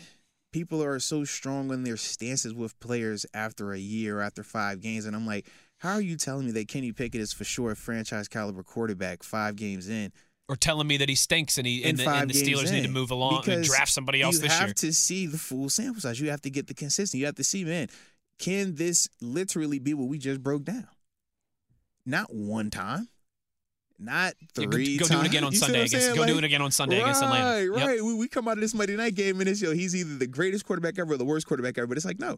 people 0.53 0.83
are 0.83 0.99
so 0.99 1.23
strong 1.23 1.71
on 1.71 1.83
their 1.83 1.97
stances 1.97 2.53
with 2.53 2.79
players 2.79 3.25
after 3.33 3.73
a 3.73 3.79
year, 3.79 4.21
after 4.21 4.43
five 4.43 4.79
games, 4.79 5.05
and 5.05 5.15
I'm 5.15 5.25
like, 5.25 5.47
how 5.79 5.93
are 5.93 6.01
you 6.01 6.17
telling 6.17 6.45
me 6.45 6.51
that 6.53 6.67
Kenny 6.67 6.91
Pickett 6.91 7.19
is 7.19 7.33
for 7.33 7.43
sure 7.43 7.71
a 7.71 7.75
franchise 7.75 8.27
caliber 8.27 8.63
quarterback 8.63 9.23
five 9.23 9.55
games 9.55 9.89
in? 9.89 10.11
Or 10.49 10.55
telling 10.55 10.87
me 10.87 10.97
that 10.97 11.09
he 11.09 11.15
stinks 11.15 11.57
and 11.57 11.67
he 11.67 11.83
in 11.83 11.89
and 11.91 11.99
the, 11.99 12.09
and 12.09 12.29
the 12.29 12.33
Steelers 12.33 12.71
need 12.71 12.83
to 12.83 12.89
move 12.89 13.11
along 13.11 13.49
and 13.49 13.63
draft 13.63 13.91
somebody 13.91 14.21
else 14.21 14.39
this 14.39 14.51
year. 14.51 14.61
you 14.61 14.67
have 14.67 14.75
to 14.75 14.93
see 14.93 15.25
the 15.25 15.37
full 15.37 15.69
sample 15.69 16.01
size. 16.01 16.19
You 16.21 16.29
have 16.29 16.41
to 16.41 16.49
get 16.49 16.67
the 16.67 16.73
consistency. 16.73 17.17
You 17.19 17.25
have 17.25 17.35
to 17.35 17.43
see, 17.43 17.65
man, 17.65 17.89
can 18.39 18.75
this 18.75 19.09
literally 19.21 19.79
be 19.79 19.93
what 19.93 20.07
we 20.07 20.17
just 20.17 20.41
broke 20.41 20.63
down? 20.63 20.87
Not 22.05 22.33
one 22.33 22.69
time, 22.69 23.09
not 23.99 24.35
Yeah, 24.57 24.65
go- 24.65 24.71
three 24.71 24.97
go, 24.97 25.05
times. 25.07 25.19
do 25.21 25.25
it 25.25 25.29
again 25.29 25.43
on 25.43 25.51
You 25.53 25.57
Sunday 25.57 25.81
against 25.83 26.15
go 26.15 26.25
do 26.25 26.37
it 26.37 26.43
again 26.45 26.61
on 26.61 26.71
Sunday 26.71 27.01
against 27.01 27.21
right, 27.21 27.39
Atlanta. 27.39 27.77
Yep. 27.79 27.87
Right, 27.87 28.03
We, 28.03 28.13
we 28.13 28.27
come 28.29 28.47
out 28.47 28.53
of 28.53 28.61
this 28.61 28.73
Monday 28.73 28.95
night 28.95 29.15
game 29.15 29.41
and 29.41 29.49
it's 29.49 29.61
yo, 29.61 29.73
he's 29.73 29.93
either 29.95 30.15
the 30.17 30.27
greatest 30.27 30.65
quarterback 30.65 30.97
ever 30.97 31.13
or 31.13 31.17
the 31.17 31.25
worst 31.25 31.45
quarterback 31.47 31.77
ever. 31.77 31.87
But 31.87 31.97
it's 31.97 32.05
like, 32.05 32.19
no, 32.19 32.37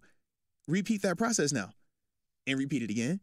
repeat 0.68 1.04
that 1.04 1.18
process 1.20 1.52
now, 1.54 1.70
and 2.48 2.58
repeat 2.58 2.82
it 2.82 2.90
again, 2.90 3.20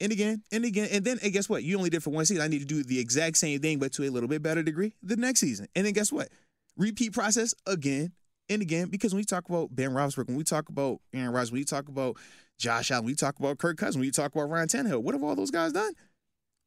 and 0.00 0.12
again, 0.12 0.42
and 0.50 0.64
again, 0.64 0.88
and 0.90 1.04
then 1.04 1.18
and 1.22 1.32
guess 1.32 1.48
what? 1.48 1.62
You 1.62 1.76
only 1.76 1.90
did 1.90 2.02
for 2.02 2.10
one 2.10 2.24
season. 2.24 2.42
I 2.42 2.48
need 2.48 2.60
to 2.60 2.64
do 2.64 2.82
the 2.82 2.98
exact 2.98 3.36
same 3.36 3.60
thing, 3.60 3.78
but 3.78 3.92
to 3.94 4.04
a 4.04 4.10
little 4.10 4.28
bit 4.28 4.42
better 4.42 4.62
degree 4.62 4.94
the 5.02 5.16
next 5.16 5.40
season. 5.40 5.66
And 5.74 5.86
then 5.86 5.92
guess 5.92 6.12
what? 6.12 6.28
Repeat 6.76 7.12
process 7.12 7.54
again 7.66 8.12
and 8.48 8.62
again. 8.62 8.88
Because 8.88 9.12
when 9.12 9.20
we 9.20 9.24
talk 9.24 9.48
about 9.48 9.74
Ben 9.74 9.90
Roethlisberger, 9.90 10.28
when 10.28 10.36
we 10.36 10.44
talk 10.44 10.68
about 10.68 11.00
Aaron 11.12 11.32
Rodgers, 11.32 11.52
when 11.52 11.60
we 11.60 11.64
talk 11.64 11.88
about 11.88 12.16
Josh 12.58 12.90
Allen, 12.90 13.04
when 13.04 13.12
we 13.12 13.16
talk 13.16 13.38
about 13.38 13.58
Kirk 13.58 13.76
Cousins, 13.76 13.96
when 13.96 14.06
we 14.06 14.10
talk 14.10 14.34
about 14.34 14.48
Ryan 14.48 14.68
Tannehill, 14.68 15.02
what 15.02 15.14
have 15.14 15.22
all 15.22 15.36
those 15.36 15.50
guys 15.50 15.72
done? 15.72 15.92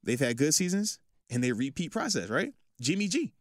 They've 0.04 0.20
had 0.20 0.38
good 0.38 0.54
seasons 0.54 1.00
and 1.30 1.44
they 1.44 1.52
repeat 1.52 1.92
process, 1.92 2.30
right? 2.30 2.54
Jimmy 2.82 3.08
G. 3.08 3.32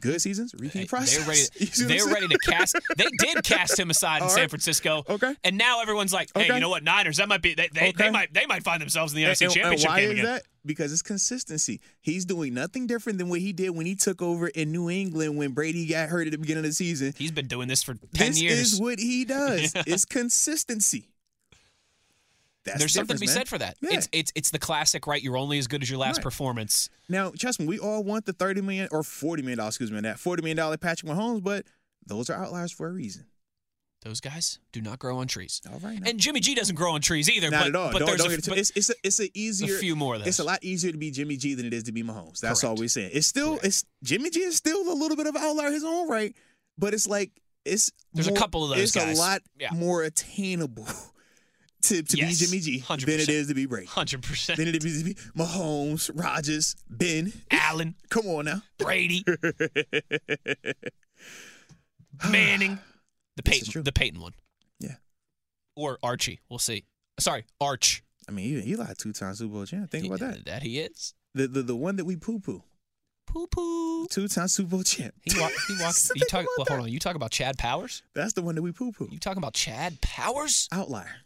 Good 0.00 0.20
seasons, 0.20 0.54
repeat 0.58 0.86
Mm-hmm. 0.86 0.86
Process. 0.86 1.18
They're 1.18 1.28
ready. 1.28 1.70
What 1.78 1.88
They're 1.88 2.06
ready 2.14 2.28
to 2.28 2.38
cast. 2.50 2.76
They 2.96 3.06
did 3.18 3.42
cast 3.44 3.78
him 3.78 3.90
aside 3.90 4.18
in 4.18 4.22
All 4.24 4.28
San. 4.28 4.48
Francisco. 4.48 5.02
Okay. 5.08 5.34
And 5.44 5.56
now 5.58 5.80
everyone's 5.82 6.12
like, 6.12 6.30
"Hey, 6.34 6.44
Okay. 6.44 6.54
you 6.54 6.60
know 6.60 6.68
what? 6.68 6.82
Niners. 6.84 7.16
That 7.18 7.28
might 7.28 7.42
be. 7.42 7.54
They, 7.54 7.68
they, 7.72 7.92
they 7.92 8.10
might. 8.10 8.32
They 8.34 8.46
might 8.46 8.62
find 8.64 8.80
themselves 8.82 9.12
in 9.12 9.16
the 9.16 9.24
NFC 9.24 9.42
And- 9.46 9.52
Championship 9.54 9.88
and 9.88 9.94
why 9.94 10.00
game 10.00 10.10
is 10.10 10.18
again." 10.20 10.24
that? 10.34 10.42
Because 10.66 10.92
it's 10.92 11.00
consistency. 11.02 11.80
He's 12.02 12.24
doing 12.26 12.52
nothing 12.52 12.86
different 12.86 13.18
than 13.18 13.28
what 13.30 13.40
he 13.40 13.52
did 13.54 13.70
when 13.70 13.86
he 13.86 13.94
took 13.94 14.20
over 14.20 14.48
in 14.48 14.70
New 14.70 14.90
England 14.90 15.38
when 15.38 15.52
Brady 15.52 15.86
got 15.86 16.10
hurt 16.10 16.26
at 16.26 16.32
the 16.32 16.38
beginning 16.38 16.64
of 16.64 16.70
the 16.70 16.74
season. 16.74 17.14
He's 17.16 17.30
been 17.30 17.46
doing 17.46 17.68
this 17.68 17.82
for 17.82 17.94
ten 18.14 18.28
this 18.32 18.42
years. 18.42 18.72
is 18.74 18.80
what 18.80 18.98
he 18.98 19.24
does. 19.24 19.72
It's 19.86 20.04
consistency. 20.04 21.08
That's 22.64 22.80
There's 22.80 22.92
something 22.92 23.16
to 23.16 23.20
be 23.20 23.26
man. 23.26 23.34
said 23.34 23.48
for 23.48 23.56
that. 23.58 23.76
Yeah. 23.80 23.90
It's 23.94 24.08
it's 24.12 24.32
it's 24.34 24.50
the 24.50 24.58
classic, 24.58 25.06
right? 25.06 25.22
You're 25.22 25.36
only 25.38 25.58
as 25.58 25.66
good 25.68 25.82
as 25.82 25.88
your 25.88 25.98
last 25.98 26.18
Right. 26.18 26.24
performance. 26.24 26.90
Now, 27.08 27.30
trust 27.38 27.60
me, 27.60 27.66
we 27.66 27.78
all 27.78 28.04
want 28.04 28.26
the 28.26 28.32
thirty 28.34 28.60
million 28.60 28.88
or 28.90 29.02
forty 29.02 29.42
million 29.42 29.58
dollars. 29.58 29.74
Excuse 29.74 29.90
me, 29.92 30.00
that 30.00 30.18
forty 30.18 30.42
million 30.42 30.56
dollar 30.56 30.76
Patrick 30.76 31.10
Mahomes, 31.10 31.42
but 31.42 31.64
those 32.06 32.28
are 32.28 32.34
outliers 32.34 32.72
for 32.72 32.88
a 32.88 32.92
reason. 32.92 33.26
Those 34.02 34.20
guys 34.20 34.58
do 34.72 34.80
not 34.80 34.98
grow 35.00 35.18
on 35.18 35.26
trees. 35.26 35.60
All 35.72 35.78
right, 35.80 36.00
now. 36.00 36.08
And 36.10 36.20
Jimmy 36.20 36.38
G 36.40 36.54
doesn't 36.54 36.76
grow 36.76 36.92
on 36.92 37.00
trees 37.00 37.28
either. 37.28 37.50
not 37.50 37.60
but, 37.62 37.68
at 37.68 37.76
all. 37.76 37.90
But 37.92 37.98
don't 38.00 38.06
there's 38.08 38.18
don't 38.20 38.26
a, 38.28 38.36
get 38.36 38.46
it. 38.46 38.48
but 38.50 38.58
It's 38.58 38.70
it's 38.76 38.90
a, 38.90 38.94
it's 39.02 39.20
a 39.20 39.38
easier. 39.38 39.74
a 39.74 39.78
few 39.78 39.96
more 39.96 40.14
of 40.14 40.20
those. 40.20 40.28
It's 40.28 40.38
a 40.38 40.44
lot 40.44 40.62
easier 40.62 40.92
to 40.92 40.98
be 40.98 41.10
Jimmy 41.10 41.36
G 41.36 41.54
than 41.54 41.66
it 41.66 41.72
is 41.74 41.84
to 41.84 41.92
be 41.92 42.02
Mahomes. 42.04 42.38
That's 42.40 42.62
all 42.64 42.76
we're 42.76 42.88
saying. 42.88 43.10
It's 43.14 43.26
still 43.26 43.50
Correct. 43.52 43.64
it's 43.66 43.84
Jimmy 44.04 44.30
G 44.30 44.40
is 44.40 44.56
still 44.56 44.80
a 44.92 44.94
little 44.94 45.16
bit 45.16 45.26
of 45.26 45.34
an 45.34 45.42
outlier 45.42 45.70
his 45.72 45.84
own 45.84 46.08
right, 46.08 46.34
but 46.76 46.92
it's 46.94 47.06
like 47.08 47.30
it's 47.64 47.90
There's 48.14 48.28
a 48.28 48.32
couple 48.32 48.62
of 48.64 48.70
those 48.70 48.78
It's 48.78 48.92
guys. 48.92 49.16
a 49.18 49.20
lot 49.20 49.42
Yeah. 49.58 49.70
more 49.74 50.02
attainable 50.04 50.86
to 51.82 52.02
to 52.02 52.16
Yes, 52.16 52.40
be 52.40 52.46
Jimmy 52.46 52.58
G 52.60 52.80
100%. 52.80 53.06
than 53.06 53.20
it 53.20 53.28
is 53.28 53.48
to 53.48 53.54
be 53.54 53.66
Brady. 53.66 53.86
Hundred 53.86 54.22
percent. 54.22 54.58
Than 54.58 54.68
it 54.68 54.84
is 54.84 54.98
to 54.98 55.04
be 55.04 55.14
Mahomes, 55.36 56.10
Rodgers, 56.14 56.76
Ben. 56.90 57.32
Allen, 57.50 57.94
Come 58.10 58.26
on 58.26 58.46
now. 58.46 58.62
Brady, 58.78 59.24
Manning, 62.30 62.78
the 63.36 63.42
Peyton, 63.42 63.82
the 63.84 63.92
Peyton 63.92 64.20
one. 64.20 64.32
Yeah. 64.80 64.96
Or 65.76 65.98
Archie. 66.02 66.40
We'll 66.48 66.58
see. 66.58 66.84
Sorry, 67.20 67.44
Arch. 67.60 68.02
I 68.28 68.32
mean, 68.32 68.62
Eli 68.66 68.92
two 68.98 69.12
time 69.12 69.34
Super 69.34 69.52
Bowl 69.54 69.66
champ. 69.66 69.90
Think 69.90 70.06
about 70.06 70.20
that. 70.20 70.44
That 70.46 70.62
he 70.62 70.80
is. 70.80 71.14
The 71.34 71.46
the 71.46 71.62
the 71.62 71.76
one 71.76 71.96
that 71.96 72.04
we 72.04 72.16
poo 72.16 72.40
poo. 72.40 72.62
Poo 73.26 73.46
poo. 73.46 74.06
Two 74.08 74.26
time 74.28 74.48
Super 74.48 74.70
Bowl 74.70 74.82
champ. 74.82 75.14
He 75.22 75.30
walked. 75.40 75.54
He 75.68 75.76
walked. 75.80 75.96
So 75.96 76.14
you 76.16 76.24
talk. 76.28 76.44
Well, 76.56 76.66
hold 76.68 76.80
on. 76.80 76.88
You 76.88 76.98
talk 76.98 77.14
about 77.14 77.30
Chad 77.30 77.56
Powers. 77.58 78.02
That's 78.14 78.32
the 78.32 78.42
one 78.42 78.54
that 78.56 78.62
we 78.62 78.72
poo 78.72 78.92
poo. 78.92 79.08
You 79.10 79.18
talking 79.18 79.38
about 79.38 79.54
Chad 79.54 80.00
Powers? 80.00 80.68
outlier. 80.72 81.16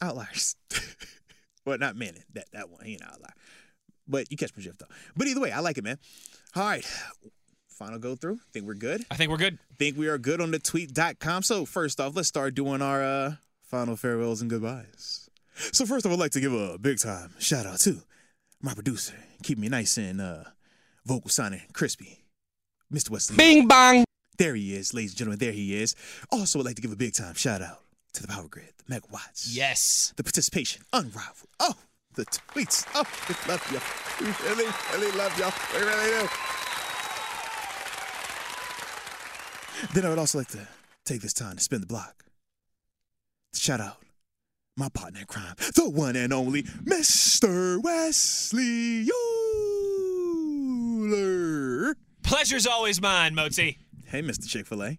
Outliers. 0.00 0.56
well, 1.66 1.78
not 1.78 1.96
Manning. 1.96 2.24
That 2.34 2.46
that 2.52 2.70
one. 2.70 2.84
He 2.84 2.92
ain't 2.92 3.02
an 3.02 3.08
outlier. 3.12 3.34
But 4.08 4.30
you 4.30 4.36
catch 4.36 4.50
my 4.56 4.62
drift 4.62 4.80
though. 4.80 4.94
But 5.16 5.28
either 5.28 5.40
way, 5.40 5.52
I 5.52 5.60
like 5.60 5.78
it, 5.78 5.84
man. 5.84 5.98
All 6.56 6.64
right. 6.64 6.84
Final 7.68 7.98
go 7.98 8.14
through. 8.14 8.40
Think 8.52 8.66
we're 8.66 8.74
good. 8.74 9.04
I 9.10 9.14
think 9.14 9.30
we're 9.30 9.38
good. 9.38 9.58
Think 9.78 9.96
we 9.96 10.08
are 10.08 10.18
good 10.18 10.40
on 10.40 10.50
the 10.50 10.58
tweet.com. 10.58 11.42
So 11.42 11.64
first 11.64 12.00
off, 12.00 12.14
let's 12.14 12.28
start 12.28 12.54
doing 12.54 12.82
our 12.82 13.02
uh 13.02 13.34
final 13.62 13.96
farewells 13.96 14.40
and 14.40 14.50
goodbyes. 14.50 15.30
So 15.72 15.86
first 15.86 16.04
off, 16.04 16.12
I'd 16.12 16.18
like 16.18 16.32
to 16.32 16.40
give 16.40 16.52
a 16.52 16.78
big 16.78 16.98
time 16.98 17.34
shout 17.38 17.66
out 17.66 17.80
to 17.80 18.02
my 18.60 18.74
producer, 18.74 19.14
keeping 19.42 19.62
me 19.62 19.68
nice 19.68 19.96
and 19.96 20.20
uh 20.20 20.44
vocal 21.06 21.30
sounding 21.30 21.62
crispy. 21.72 22.24
Mr. 22.92 23.10
Wesley. 23.10 23.36
Bing 23.36 23.68
bong. 23.68 24.04
There 24.36 24.54
he 24.54 24.74
is, 24.74 24.92
ladies 24.92 25.12
and 25.12 25.18
gentlemen. 25.18 25.38
There 25.38 25.52
he 25.52 25.80
is. 25.80 25.94
Also, 26.32 26.58
I'd 26.58 26.64
like 26.64 26.76
to 26.76 26.82
give 26.82 26.92
a 26.92 26.96
big 26.96 27.14
time 27.14 27.34
shout 27.34 27.62
out 27.62 27.82
to 28.14 28.22
the 28.22 28.28
Power 28.28 28.48
Grid, 28.48 28.72
the 28.84 28.94
megawatts. 28.94 29.48
Yes. 29.50 30.12
The 30.16 30.22
participation, 30.24 30.82
unrivaled. 30.92 31.48
Oh, 31.58 31.74
the 32.14 32.24
tweets. 32.26 32.86
Oh, 32.94 33.04
we 33.28 33.34
love 33.50 33.66
you. 33.72 33.80
We 34.24 34.32
really, 34.48 34.70
really 34.92 35.12
love 35.16 35.38
y'all. 35.38 35.52
We 35.74 35.80
really 35.86 36.10
do. 36.20 36.28
Then 39.94 40.04
I 40.04 40.08
would 40.10 40.18
also 40.18 40.38
like 40.38 40.48
to 40.48 40.66
take 41.04 41.22
this 41.22 41.32
time 41.32 41.56
to 41.56 41.62
spin 41.62 41.80
the 41.80 41.86
block. 41.86 42.24
Shout 43.54 43.80
out 43.80 43.96
my 44.76 44.88
partner 44.88 45.20
in 45.20 45.26
crime, 45.26 45.54
the 45.74 45.88
one 45.88 46.16
and 46.16 46.32
only 46.32 46.62
Mr. 46.62 47.82
Wesley 47.82 49.08
Euler. 51.06 51.96
Pleasure's 52.22 52.66
always 52.66 53.00
mine, 53.02 53.34
Moti. 53.34 53.78
Hey, 54.06 54.22
Mr. 54.22 54.48
Chick 54.48 54.66
fil 54.66 54.82
A. 54.82 54.98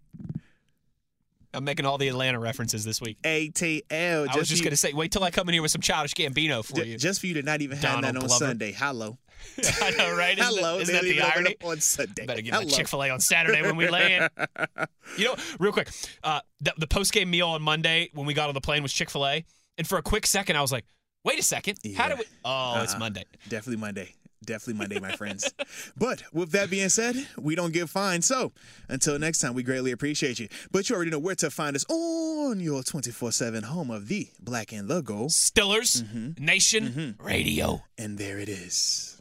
I'm 1.53 1.63
making 1.63 1.85
all 1.85 1.97
the 1.97 2.07
Atlanta 2.07 2.39
references 2.39 2.83
this 2.85 3.01
week. 3.01 3.17
ATL. 3.23 4.27
I 4.29 4.37
was 4.37 4.47
just 4.47 4.61
you- 4.61 4.63
gonna 4.63 4.75
say, 4.75 4.93
wait 4.93 5.11
till 5.11 5.23
I 5.23 5.31
come 5.31 5.49
in 5.49 5.53
here 5.53 5.61
with 5.61 5.71
some 5.71 5.81
childish 5.81 6.13
Gambino 6.13 6.63
for 6.63 6.83
you. 6.83 6.97
Just 6.97 7.19
for 7.21 7.27
you 7.27 7.33
to 7.35 7.43
not 7.43 7.61
even 7.61 7.77
have 7.77 7.83
Donald 7.83 8.03
that 8.03 8.15
on 8.21 8.27
Glover. 8.27 8.45
Sunday. 8.45 8.71
Hello. 8.71 9.17
I 9.81 9.91
know, 9.97 10.15
right? 10.15 10.37
Isn't 10.37 10.55
Hello. 10.55 10.75
That, 10.77 10.81
isn't 10.83 10.95
that 10.95 11.03
the 11.03 11.21
irony? 11.21 11.55
on 11.63 11.79
Sunday. 11.79 12.25
Better 12.27 12.41
get 12.41 12.51
my 12.53 12.59
Hello. 12.59 12.69
Chick 12.69 12.87
Fil 12.87 13.03
A 13.03 13.09
on 13.09 13.19
Saturday 13.19 13.61
when 13.63 13.75
we 13.75 13.87
land. 13.89 14.29
you 15.17 15.25
know, 15.25 15.35
real 15.59 15.71
quick, 15.71 15.89
uh, 16.23 16.41
the, 16.61 16.73
the 16.77 16.87
post 16.87 17.11
game 17.11 17.29
meal 17.29 17.47
on 17.49 17.61
Monday 17.61 18.09
when 18.13 18.25
we 18.27 18.33
got 18.35 18.49
on 18.49 18.53
the 18.53 18.61
plane 18.61 18.83
was 18.83 18.93
Chick 18.93 19.09
Fil 19.09 19.25
A, 19.27 19.43
and 19.77 19.87
for 19.87 19.97
a 19.97 20.01
quick 20.03 20.27
second 20.27 20.57
I 20.57 20.61
was 20.61 20.71
like, 20.71 20.85
"Wait 21.25 21.39
a 21.39 21.43
second, 21.43 21.79
how 21.97 22.07
do 22.09 22.15
we?" 22.17 22.23
Oh, 22.45 22.81
it's 22.83 22.93
Uh-uh. 22.93 22.99
Monday. 22.99 23.25
Definitely 23.49 23.81
Monday. 23.81 24.13
Definitely 24.43 24.73
Monday, 24.79 24.99
my 24.99 25.11
friends. 25.15 25.53
But 25.95 26.23
with 26.33 26.51
that 26.51 26.69
being 26.69 26.89
said, 26.89 27.15
we 27.37 27.55
don't 27.55 27.71
get 27.73 27.89
fined. 27.89 28.23
So 28.23 28.51
until 28.89 29.17
next 29.19 29.39
time, 29.39 29.53
we 29.53 29.63
greatly 29.63 29.91
appreciate 29.91 30.39
you. 30.39 30.47
But 30.71 30.89
you 30.89 30.95
already 30.95 31.11
know 31.11 31.19
where 31.19 31.35
to 31.35 31.51
find 31.51 31.75
us 31.75 31.85
on 31.89 32.59
your 32.59 32.81
24 32.83 33.31
7 33.31 33.63
home 33.63 33.91
of 33.91 34.07
the 34.07 34.29
black 34.41 34.71
and 34.71 34.87
the 34.89 35.01
gold. 35.01 35.29
Stillers 35.31 36.01
Mm-hmm. 36.01 36.43
Nation 36.43 37.15
Radio. 37.19 37.83
And 37.97 38.17
there 38.17 38.39
it 38.39 38.49
is. 38.49 39.20